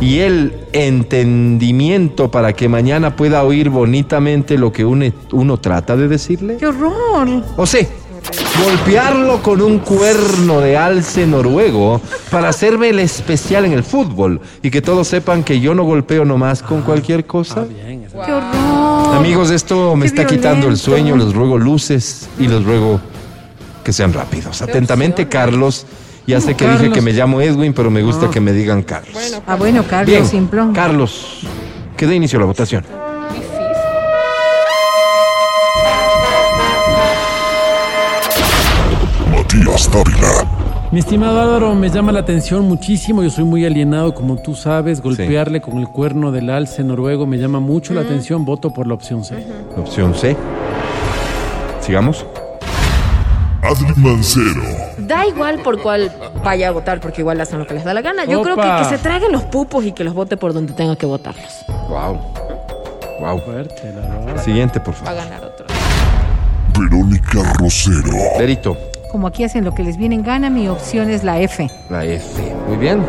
[0.00, 6.06] y el entendimiento para que mañana pueda oír bonitamente lo que une- uno trata de
[6.06, 6.56] decirle.
[6.58, 7.42] ¡Qué horror!
[7.56, 7.86] O sea,
[8.64, 12.00] golpearlo con un cuerno de alce noruego
[12.30, 16.24] para hacerme el especial en el fútbol y que todos sepan que yo no golpeo
[16.24, 17.64] nomás con cualquier cosa.
[17.64, 18.18] Bien, eso.
[18.24, 19.16] ¡Qué horror!
[19.16, 23.00] Amigos, esto me Qué está quitando el sueño, les ruego luces y les ruego
[23.84, 24.62] que sean rápidos.
[24.62, 25.86] Atentamente, Carlos.
[26.26, 29.40] Ya sé que dije que me llamo Edwin, pero me gusta que me digan Carlos.
[29.46, 30.72] Ah, bueno, Carlos Bien, Simplón.
[30.72, 31.40] Carlos,
[31.96, 32.84] que dé inicio a la votación.
[39.92, 40.88] Dávila.
[40.90, 43.22] Mi estimado Álvaro, me llama la atención muchísimo.
[43.22, 45.00] Yo soy muy alienado, como tú sabes.
[45.00, 48.44] Golpearle con el cuerno del alce noruego me llama mucho la atención.
[48.44, 49.36] Voto por la opción C.
[49.76, 50.36] Opción C.
[51.80, 52.26] Sigamos.
[53.62, 54.62] Adri Mancero.
[54.98, 56.10] Da igual por cuál
[56.42, 58.24] vaya a votar, porque igual hacen lo que les da la gana.
[58.24, 60.96] Yo creo que, que se traguen los pupos y que los vote por donde tenga
[60.96, 61.64] que votarlos.
[61.88, 62.18] Wow.
[63.20, 63.40] Wow.
[63.44, 64.42] Fuerte, la verdad.
[64.44, 65.22] Siguiente, por Va a favor.
[65.24, 65.66] ganar otro.
[66.76, 68.12] Verónica Rosero.
[68.38, 68.76] Derito.
[69.10, 71.68] Como aquí hacen lo que les viene en gana, mi opción es la F.
[71.88, 72.24] La F.
[72.68, 73.04] Muy bien.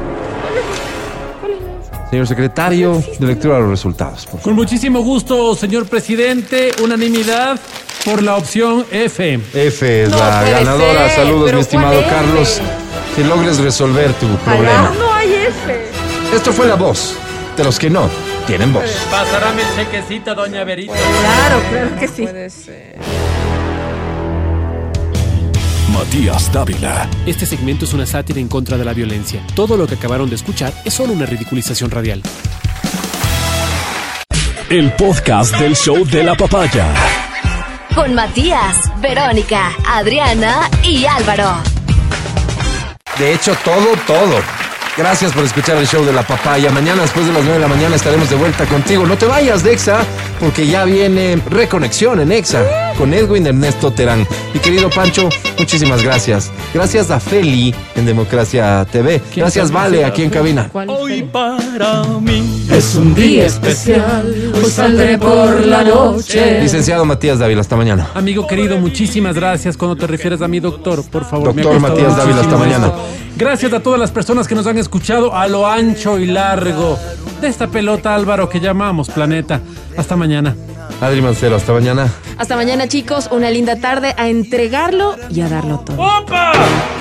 [2.09, 4.23] Señor secretario, de lectura de los resultados.
[4.25, 4.41] por favor.
[4.43, 6.71] Con muchísimo gusto, señor presidente.
[6.83, 7.57] Unanimidad
[8.03, 9.39] por la opción F.
[9.53, 11.07] F es No la puede ganadora.
[11.09, 12.01] ser, Saludos, mi estimado.
[12.09, 12.61] Carlos.
[13.15, 14.91] Que logres resolver tu problema.
[14.97, 16.35] No hay F.
[16.35, 17.15] Esto fue la voz
[17.55, 18.09] de los que no
[18.47, 18.83] tienen voz.
[19.09, 20.93] Pasará mi chequecita, doña Verita.
[20.93, 22.27] Claro, claro que sí.
[25.91, 27.09] Matías Dávila.
[27.25, 29.41] Este segmento es una sátira en contra de la violencia.
[29.55, 32.21] Todo lo que acabaron de escuchar es solo una ridiculización radial.
[34.69, 36.87] El podcast del show de la papaya.
[37.93, 41.57] Con Matías, Verónica, Adriana y Álvaro.
[43.19, 44.39] De hecho, todo, todo.
[44.97, 46.71] Gracias por escuchar el show de la papaya.
[46.71, 49.05] Mañana, después de las 9 de la mañana, estaremos de vuelta contigo.
[49.05, 50.05] No te vayas, Dexa,
[50.39, 54.27] porque ya viene Reconexión en Exa con Edwin Ernesto Terán.
[54.53, 56.51] Mi querido Pancho, muchísimas gracias.
[56.71, 59.19] Gracias a Feli en Democracia TV.
[59.35, 60.69] Gracias, Vale, aquí en cabina.
[60.85, 64.51] Hoy para mí es un día especial.
[64.53, 66.61] Hoy saldré por la noche.
[66.61, 68.07] Licenciado Matías Dávila, hasta mañana.
[68.13, 69.77] Amigo querido, muchísimas gracias.
[69.77, 71.55] Cuando te refieres a mi doctor, por favor.
[71.55, 72.85] Doctor Matías Dávila, hasta mañana.
[72.85, 73.01] esto.
[73.35, 76.99] Gracias a todas las personas que nos han escuchado a lo ancho y largo
[77.41, 79.59] de esta pelota, Álvaro, que llamamos Planeta.
[79.97, 80.55] Hasta mañana.
[80.99, 82.07] Adri Mancero, hasta mañana.
[82.37, 83.29] Hasta mañana, chicos.
[83.31, 85.97] Una linda tarde a entregarlo y a darlo todo.
[86.01, 86.51] ¡Opa!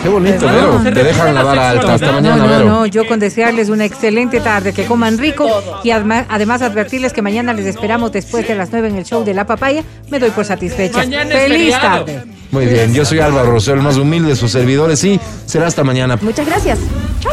[0.03, 0.83] Qué bonito, Vero.
[0.83, 1.95] se Te dejan a la vara alta.
[1.95, 2.23] Hasta sexualidad.
[2.37, 2.71] No, mañana, no, Vero.
[2.71, 5.49] no, yo con desearles una excelente tarde, que coman rico
[5.85, 9.25] y adma- además advertirles que mañana les esperamos después de las 9 en el show
[9.25, 9.85] de La Papaya.
[10.11, 10.97] Me doy por satisfecha.
[10.99, 12.23] Mañana Feliz tarde.
[12.51, 15.85] Muy bien, yo soy Álvaro Rosero, el más humilde de sus servidores y será hasta
[15.85, 16.19] mañana.
[16.23, 16.79] Muchas gracias.
[17.21, 17.33] Chau.